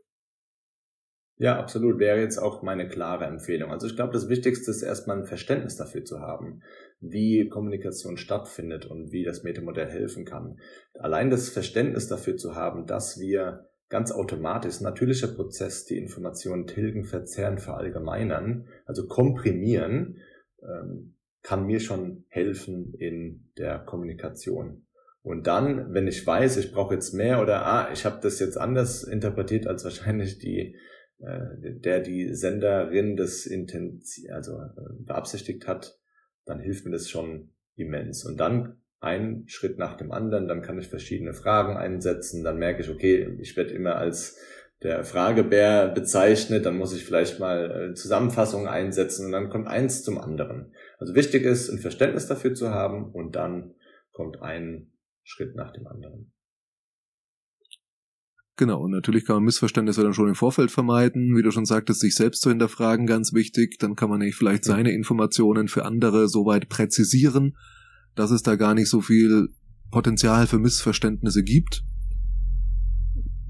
Ja, 1.38 1.58
absolut. 1.58 2.00
Wäre 2.00 2.20
jetzt 2.20 2.38
auch 2.38 2.62
meine 2.62 2.88
klare 2.88 3.24
Empfehlung. 3.24 3.70
Also 3.70 3.86
ich 3.86 3.94
glaube, 3.94 4.12
das 4.12 4.28
Wichtigste 4.28 4.72
ist 4.72 4.82
erstmal 4.82 5.18
ein 5.18 5.24
Verständnis 5.24 5.76
dafür 5.76 6.04
zu 6.04 6.20
haben, 6.20 6.62
wie 7.00 7.48
Kommunikation 7.48 8.16
stattfindet 8.16 8.86
und 8.86 9.12
wie 9.12 9.24
das 9.24 9.44
Metamodell 9.44 9.88
helfen 9.88 10.24
kann. 10.24 10.58
Allein 10.94 11.30
das 11.30 11.48
Verständnis 11.48 12.08
dafür 12.08 12.36
zu 12.36 12.56
haben, 12.56 12.86
dass 12.86 13.20
wir 13.20 13.68
ganz 13.88 14.10
automatisch, 14.10 14.80
natürlicher 14.80 15.28
Prozess, 15.28 15.84
die 15.84 15.96
Informationen 15.96 16.66
tilgen, 16.66 17.04
verzerren, 17.04 17.58
verallgemeinern, 17.58 18.66
also 18.84 19.06
komprimieren, 19.06 20.18
ähm, 20.60 21.14
kann 21.42 21.66
mir 21.66 21.78
schon 21.78 22.24
helfen 22.28 22.94
in 22.98 23.48
der 23.56 23.78
Kommunikation. 23.78 24.86
Und 25.22 25.46
dann, 25.46 25.94
wenn 25.94 26.08
ich 26.08 26.26
weiß, 26.26 26.56
ich 26.56 26.72
brauche 26.72 26.94
jetzt 26.94 27.14
mehr 27.14 27.40
oder 27.40 27.64
ah, 27.64 27.90
ich 27.92 28.04
habe 28.04 28.18
das 28.20 28.40
jetzt 28.40 28.56
anders 28.58 29.04
interpretiert 29.04 29.66
als 29.66 29.84
wahrscheinlich 29.84 30.38
die 30.38 30.74
der 31.20 32.00
die 32.00 32.34
Senderin 32.34 33.16
das 33.16 33.46
intensiv, 33.46 34.30
also 34.30 34.58
äh, 34.58 35.02
beabsichtigt 35.04 35.66
hat, 35.66 35.98
dann 36.44 36.60
hilft 36.60 36.84
mir 36.84 36.92
das 36.92 37.10
schon 37.10 37.50
immens. 37.74 38.24
Und 38.24 38.38
dann 38.38 38.80
ein 39.00 39.44
Schritt 39.46 39.78
nach 39.78 39.96
dem 39.96 40.12
anderen, 40.12 40.48
dann 40.48 40.62
kann 40.62 40.78
ich 40.78 40.88
verschiedene 40.88 41.34
Fragen 41.34 41.76
einsetzen, 41.76 42.44
dann 42.44 42.58
merke 42.58 42.82
ich, 42.82 42.90
okay, 42.90 43.36
ich 43.40 43.56
werde 43.56 43.74
immer 43.74 43.96
als 43.96 44.38
der 44.82 45.04
Fragebär 45.04 45.88
bezeichnet, 45.88 46.64
dann 46.64 46.76
muss 46.76 46.94
ich 46.94 47.04
vielleicht 47.04 47.40
mal 47.40 47.90
äh, 47.90 47.94
Zusammenfassungen 47.94 48.68
einsetzen 48.68 49.26
und 49.26 49.32
dann 49.32 49.50
kommt 49.50 49.66
eins 49.66 50.04
zum 50.04 50.18
anderen. 50.18 50.72
Also 50.98 51.14
wichtig 51.14 51.44
ist, 51.44 51.68
ein 51.68 51.78
Verständnis 51.78 52.28
dafür 52.28 52.54
zu 52.54 52.70
haben 52.70 53.10
und 53.12 53.34
dann 53.34 53.74
kommt 54.12 54.40
ein 54.40 54.92
Schritt 55.24 55.56
nach 55.56 55.72
dem 55.72 55.86
anderen. 55.86 56.32
Genau, 58.58 58.80
und 58.80 58.90
natürlich 58.90 59.24
kann 59.24 59.36
man 59.36 59.44
Missverständnisse 59.44 60.02
dann 60.02 60.14
schon 60.14 60.26
im 60.26 60.34
Vorfeld 60.34 60.72
vermeiden. 60.72 61.36
Wie 61.36 61.42
du 61.42 61.52
schon 61.52 61.64
sagtest, 61.64 62.00
sich 62.00 62.16
selbst 62.16 62.42
zu 62.42 62.48
hinterfragen, 62.48 63.06
ganz 63.06 63.32
wichtig. 63.32 63.78
Dann 63.78 63.94
kann 63.94 64.10
man 64.10 64.18
nicht 64.18 64.34
vielleicht 64.34 64.64
seine 64.64 64.90
Informationen 64.90 65.68
für 65.68 65.84
andere 65.84 66.28
soweit 66.28 66.68
präzisieren, 66.68 67.56
dass 68.16 68.32
es 68.32 68.42
da 68.42 68.56
gar 68.56 68.74
nicht 68.74 68.90
so 68.90 69.00
viel 69.00 69.50
Potenzial 69.92 70.48
für 70.48 70.58
Missverständnisse 70.58 71.44
gibt. 71.44 71.84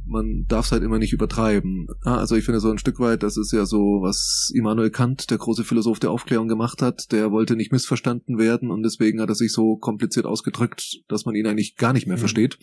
Man 0.05 0.45
darf 0.47 0.67
es 0.67 0.73
halt 0.73 0.83
immer 0.83 0.99
nicht 0.99 1.15
übertreiben. 1.15 1.87
Also 2.03 2.37
ich 2.37 2.45
finde 2.45 2.61
so 2.61 2.71
ein 2.71 2.79
Stück 2.79 3.01
weit, 3.01 3.23
das 3.23 3.39
ist 3.39 3.53
ja 3.53 3.65
so, 3.65 4.03
was 4.03 4.51
Immanuel 4.55 4.91
Kant, 4.91 5.31
der 5.31 5.39
große 5.39 5.65
Philosoph 5.65 6.01
der 6.01 6.11
Aufklärung, 6.11 6.49
gemacht 6.49 6.83
hat. 6.83 7.13
Der 7.13 7.31
wollte 7.33 7.57
nicht 7.57 7.73
missverstanden 7.73 8.37
werden 8.37 8.71
und 8.71 8.83
deswegen 8.83 9.23
hat 9.23 9.31
er 9.31 9.35
sich 9.35 9.55
so 9.55 9.77
kompliziert 9.77 10.27
ausgedrückt, 10.27 11.01
dass 11.09 11.25
man 11.25 11.35
ihn 11.35 11.47
eigentlich 11.47 11.77
gar 11.77 11.95
nicht 11.95 12.07
mehr 12.07 12.17
mhm. 12.17 12.21
versteht 12.21 12.59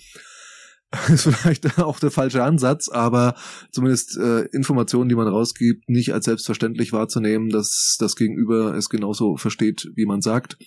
ist 1.10 1.24
vielleicht 1.24 1.80
auch 1.80 2.00
der 2.00 2.12
falsche 2.12 2.44
Ansatz, 2.44 2.90
aber 2.90 3.36
zumindest 3.72 4.18
äh, 4.18 4.42
Informationen, 4.54 5.10
die 5.10 5.16
man 5.16 5.28
rausgibt, 5.28 5.90
nicht 5.90 6.14
als 6.14 6.26
selbstverständlich 6.26 6.94
wahrzunehmen, 6.94 7.50
dass 7.50 7.98
das 8.00 8.16
Gegenüber 8.16 8.76
es 8.76 8.90
genauso 8.90 9.36
versteht, 9.38 9.92
wie 9.96 10.06
man 10.06 10.22
sagt, 10.22 10.58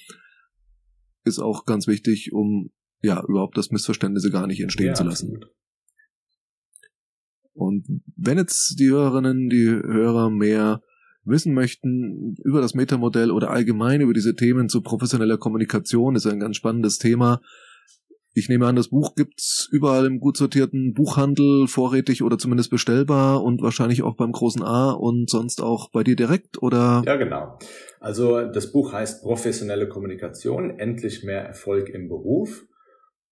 ist 1.24 1.38
auch 1.38 1.64
ganz 1.64 1.86
wichtig, 1.86 2.32
um 2.32 2.70
ja 3.00 3.22
überhaupt 3.26 3.56
das 3.56 3.70
Missverständnisse 3.70 4.30
gar 4.30 4.46
nicht 4.46 4.60
entstehen 4.60 4.88
ja, 4.88 4.94
zu 4.94 5.04
lassen. 5.04 5.34
Absolut. 5.34 5.54
Und 7.52 8.02
wenn 8.16 8.38
jetzt 8.38 8.78
die 8.78 8.88
Hörerinnen, 8.88 9.48
die 9.48 9.66
Hörer 9.66 10.30
mehr 10.30 10.80
wissen 11.24 11.54
möchten 11.54 12.36
über 12.44 12.60
das 12.60 12.74
Metamodell 12.74 13.30
oder 13.30 13.50
allgemein 13.50 14.00
über 14.00 14.14
diese 14.14 14.34
Themen 14.34 14.68
zu 14.68 14.80
professioneller 14.80 15.38
Kommunikation, 15.38 16.14
ist 16.14 16.26
ein 16.26 16.40
ganz 16.40 16.56
spannendes 16.56 16.98
Thema, 16.98 17.40
ich 18.38 18.48
nehme 18.48 18.66
an, 18.66 18.76
das 18.76 18.88
Buch 18.88 19.14
gibt's 19.14 19.68
überall 19.72 20.06
im 20.06 20.20
gut 20.20 20.36
sortierten 20.36 20.94
Buchhandel 20.94 21.66
vorrätig 21.66 22.22
oder 22.22 22.38
zumindest 22.38 22.70
bestellbar 22.70 23.42
und 23.42 23.62
wahrscheinlich 23.62 24.02
auch 24.02 24.16
beim 24.16 24.32
großen 24.32 24.62
A 24.62 24.92
und 24.92 25.28
sonst 25.28 25.62
auch 25.62 25.90
bei 25.90 26.04
dir 26.04 26.16
direkt 26.16 26.62
oder? 26.62 27.02
Ja, 27.06 27.16
genau. 27.16 27.58
Also 28.00 28.42
das 28.46 28.72
Buch 28.72 28.92
heißt 28.92 29.22
Professionelle 29.22 29.88
Kommunikation, 29.88 30.78
endlich 30.78 31.24
mehr 31.24 31.42
Erfolg 31.42 31.88
im 31.88 32.08
Beruf. 32.08 32.64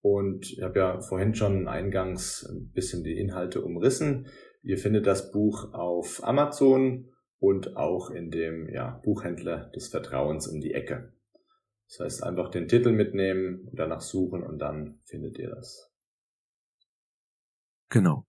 Und 0.01 0.51
ich 0.51 0.61
habe 0.61 0.79
ja 0.79 1.01
vorhin 1.01 1.35
schon 1.35 1.67
eingangs 1.67 2.47
ein 2.49 2.71
bisschen 2.73 3.03
die 3.03 3.17
Inhalte 3.17 3.61
umrissen. 3.61 4.27
Ihr 4.63 4.77
findet 4.77 5.07
das 5.07 5.31
Buch 5.31 5.73
auf 5.73 6.23
Amazon 6.23 7.09
und 7.39 7.75
auch 7.77 8.09
in 8.09 8.29
dem 8.31 8.69
ja, 8.69 9.01
Buchhändler 9.03 9.71
des 9.75 9.87
Vertrauens 9.87 10.47
um 10.47 10.59
die 10.59 10.73
Ecke. 10.73 11.13
Das 11.89 11.99
heißt, 11.99 12.23
einfach 12.23 12.49
den 12.49 12.67
Titel 12.67 12.91
mitnehmen, 12.91 13.69
danach 13.73 14.01
suchen 14.01 14.43
und 14.43 14.59
dann 14.59 14.99
findet 15.05 15.37
ihr 15.37 15.49
das. 15.49 15.89
Genau. 17.89 18.25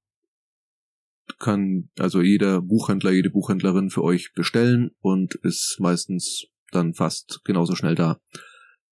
Kann 1.38 1.90
also 1.98 2.20
jeder 2.20 2.62
Buchhändler, 2.62 3.10
jede 3.10 3.30
Buchhändlerin 3.30 3.90
für 3.90 4.02
euch 4.02 4.32
bestellen 4.34 4.92
und 5.00 5.34
ist 5.42 5.76
meistens 5.80 6.46
dann 6.70 6.94
fast 6.94 7.40
genauso 7.44 7.74
schnell 7.74 7.94
da 7.94 8.20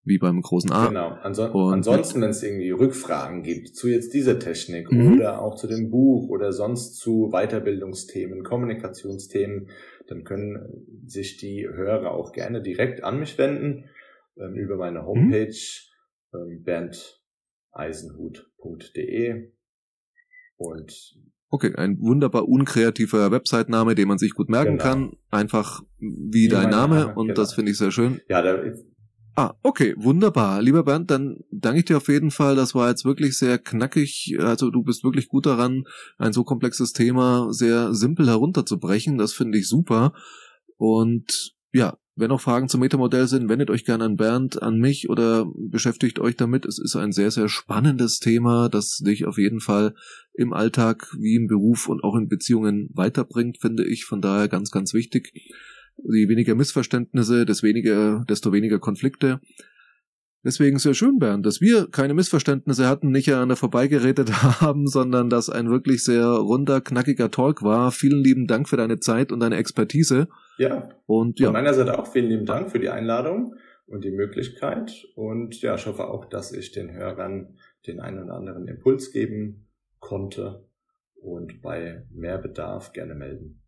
wie 0.02 0.18
beim 0.18 0.40
großen 0.40 0.70
A. 0.70 0.88
Genau. 0.88 1.08
Anson 1.08 1.50
und 1.50 1.72
ansonsten, 1.72 2.20
wenn 2.20 2.30
es 2.30 2.42
irgendwie 2.42 2.70
Rückfragen 2.70 3.42
gibt 3.42 3.74
zu 3.74 3.88
jetzt 3.88 4.14
dieser 4.14 4.38
Technik 4.38 4.90
mhm. 4.90 5.14
oder 5.14 5.42
auch 5.42 5.56
zu 5.56 5.66
dem 5.66 5.90
Buch 5.90 6.28
oder 6.28 6.52
sonst 6.52 6.96
zu 6.96 7.30
Weiterbildungsthemen, 7.32 8.44
Kommunikationsthemen, 8.44 9.68
dann 10.06 10.22
können 10.22 11.02
sich 11.06 11.38
die 11.38 11.66
Hörer 11.68 12.12
auch 12.12 12.32
gerne 12.32 12.62
direkt 12.62 13.02
an 13.02 13.18
mich 13.18 13.36
wenden 13.38 13.86
ähm, 14.36 14.54
über 14.54 14.76
meine 14.76 15.02
mhm. 15.02 15.06
Homepage 15.06 15.56
mhm. 16.32 16.64
berndeisenhut.de 16.64 19.52
und 20.56 21.16
Okay, 21.48 21.76
ein 21.76 22.00
wunderbar 22.00 22.48
unkreativer 22.48 23.30
Website-Name, 23.30 23.94
den 23.94 24.08
man 24.08 24.18
sich 24.18 24.34
gut 24.34 24.48
merken 24.48 24.78
genau. 24.78 24.82
kann. 24.82 25.12
Einfach 25.30 25.80
wie, 25.98 26.32
wie 26.32 26.48
dein 26.48 26.70
Name, 26.70 26.96
Name 26.96 27.14
und 27.14 27.28
genau. 27.28 27.40
das 27.40 27.54
finde 27.54 27.70
ich 27.70 27.78
sehr 27.78 27.92
schön. 27.92 28.20
Ja, 28.28 28.42
da 28.42 28.60
Ah, 29.38 29.54
okay, 29.62 29.94
wunderbar. 29.98 30.62
Lieber 30.62 30.82
Bernd, 30.82 31.10
dann 31.10 31.40
danke 31.50 31.80
ich 31.80 31.84
dir 31.84 31.98
auf 31.98 32.08
jeden 32.08 32.30
Fall. 32.30 32.56
Das 32.56 32.74
war 32.74 32.88
jetzt 32.88 33.04
wirklich 33.04 33.36
sehr 33.36 33.58
knackig. 33.58 34.34
Also 34.40 34.70
du 34.70 34.82
bist 34.82 35.04
wirklich 35.04 35.28
gut 35.28 35.44
daran, 35.44 35.84
ein 36.16 36.32
so 36.32 36.42
komplexes 36.42 36.94
Thema 36.94 37.52
sehr 37.52 37.92
simpel 37.92 38.28
herunterzubrechen. 38.28 39.18
Das 39.18 39.34
finde 39.34 39.58
ich 39.58 39.68
super. 39.68 40.14
Und 40.78 41.54
ja, 41.70 41.98
wenn 42.16 42.28
noch 42.28 42.40
Fragen 42.40 42.68
zum 42.68 42.80
Metamodell 42.80 43.26
sind, 43.26 43.50
wendet 43.50 43.68
euch 43.68 43.84
gerne 43.84 44.04
an 44.04 44.16
Bernd, 44.16 44.62
an 44.62 44.78
mich 44.78 45.10
oder 45.10 45.46
beschäftigt 45.54 46.18
euch 46.18 46.34
damit. 46.34 46.64
Es 46.64 46.78
ist 46.78 46.96
ein 46.96 47.12
sehr, 47.12 47.30
sehr 47.30 47.50
spannendes 47.50 48.20
Thema, 48.20 48.70
das 48.70 48.98
dich 48.98 49.26
auf 49.26 49.36
jeden 49.36 49.60
Fall 49.60 49.94
im 50.32 50.54
Alltag 50.54 51.14
wie 51.18 51.34
im 51.34 51.46
Beruf 51.46 51.88
und 51.88 52.02
auch 52.02 52.16
in 52.16 52.28
Beziehungen 52.28 52.88
weiterbringt, 52.94 53.58
finde 53.58 53.84
ich. 53.84 54.06
Von 54.06 54.22
daher 54.22 54.48
ganz, 54.48 54.70
ganz 54.70 54.94
wichtig. 54.94 55.32
Je 55.98 56.28
weniger 56.28 56.54
Missverständnisse, 56.54 57.44
desto 57.44 57.66
weniger, 57.66 58.24
desto 58.28 58.50
weniger 58.50 58.78
Konflikte. 58.78 59.40
Deswegen 60.46 60.78
sehr 60.78 60.94
schön, 60.94 61.18
Bernd, 61.18 61.44
dass 61.44 61.60
wir 61.60 61.88
keine 61.90 62.14
Missverständnisse 62.14 62.88
hatten, 62.88 63.10
nicht 63.10 63.28
aneinander 63.28 63.56
vorbeigeredet 63.56 64.30
haben, 64.60 64.86
sondern 64.86 65.28
dass 65.28 65.50
ein 65.50 65.70
wirklich 65.70 66.04
sehr 66.04 66.24
runder, 66.24 66.80
knackiger 66.80 67.32
Talk 67.32 67.64
war. 67.64 67.90
Vielen 67.90 68.22
lieben 68.22 68.46
Dank 68.46 68.68
für 68.68 68.76
deine 68.76 69.00
Zeit 69.00 69.32
und 69.32 69.40
deine 69.40 69.56
Expertise. 69.56 70.28
Ja. 70.56 70.88
Und 71.06 71.40
ja. 71.40 71.46
Von 71.46 71.54
meiner 71.54 71.74
Seite 71.74 71.98
auch 71.98 72.06
vielen 72.06 72.28
lieben 72.28 72.46
Dank 72.46 72.70
für 72.70 72.78
die 72.78 72.90
Einladung 72.90 73.56
und 73.86 74.04
die 74.04 74.12
Möglichkeit. 74.12 74.92
Und 75.16 75.60
ja, 75.62 75.74
ich 75.74 75.84
hoffe 75.86 76.06
auch, 76.06 76.26
dass 76.26 76.52
ich 76.52 76.70
den 76.70 76.92
Hörern 76.92 77.56
den 77.88 77.98
einen 77.98 78.22
oder 78.22 78.34
anderen 78.34 78.68
Impuls 78.68 79.10
geben 79.10 79.66
konnte 79.98 80.64
und 81.20 81.60
bei 81.60 82.06
mehr 82.12 82.38
Bedarf 82.38 82.92
gerne 82.92 83.16
melden. 83.16 83.64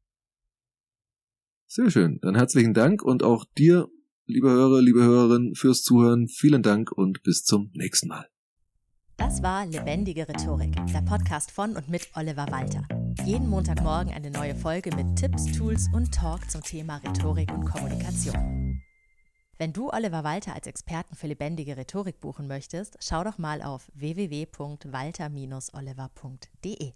Sehr 1.67 1.91
schön. 1.91 2.21
Dann 2.23 2.37
herzlichen 2.37 2.73
Dank 2.73 3.03
und 3.03 3.25
auch 3.25 3.45
dir 3.59 3.89
liebe 4.29 4.51
Hörer, 4.51 4.81
liebe 4.83 5.03
Hörerinnen, 5.03 5.55
fürs 5.55 5.83
Zuhören. 5.83 6.29
Vielen 6.29 6.63
Dank 6.63 6.93
und 6.93 7.23
bis 7.23 7.45
zum 7.45 7.71
nächsten 7.75 8.09
Mal. 8.09 8.29
Das 9.17 9.43
war 9.43 9.65
Lebendige 9.67 10.29
Rhetorik, 10.29 10.77
der 10.93 11.01
Podcast 11.03 11.51
von 11.51 11.75
und 11.75 11.89
mit 11.89 12.09
Oliver 12.15 12.47
Walter. 12.51 12.87
Jeden 13.25 13.49
Montagmorgen 13.49 14.13
eine 14.13 14.31
neue 14.31 14.55
Folge 14.55 14.95
mit 14.95 15.17
Tipps, 15.17 15.47
Tools 15.57 15.89
und 15.93 16.15
Talk 16.15 16.49
zum 16.51 16.63
Thema 16.63 16.99
Rhetorik 16.99 17.51
und 17.53 17.65
Kommunikation. 17.65 18.81
Wenn 19.57 19.73
du 19.73 19.91
Oliver 19.91 20.23
Walter 20.23 20.55
als 20.55 20.69
Experten 20.69 21.17
für 21.17 21.27
lebendige 21.27 21.77
Rhetorik 21.77 22.21
buchen 22.21 22.47
möchtest, 22.47 22.97
schau 23.01 23.25
doch 23.25 23.39
mal 23.39 23.61
auf 23.61 23.91
www.walter-oliver.de. 23.95 26.93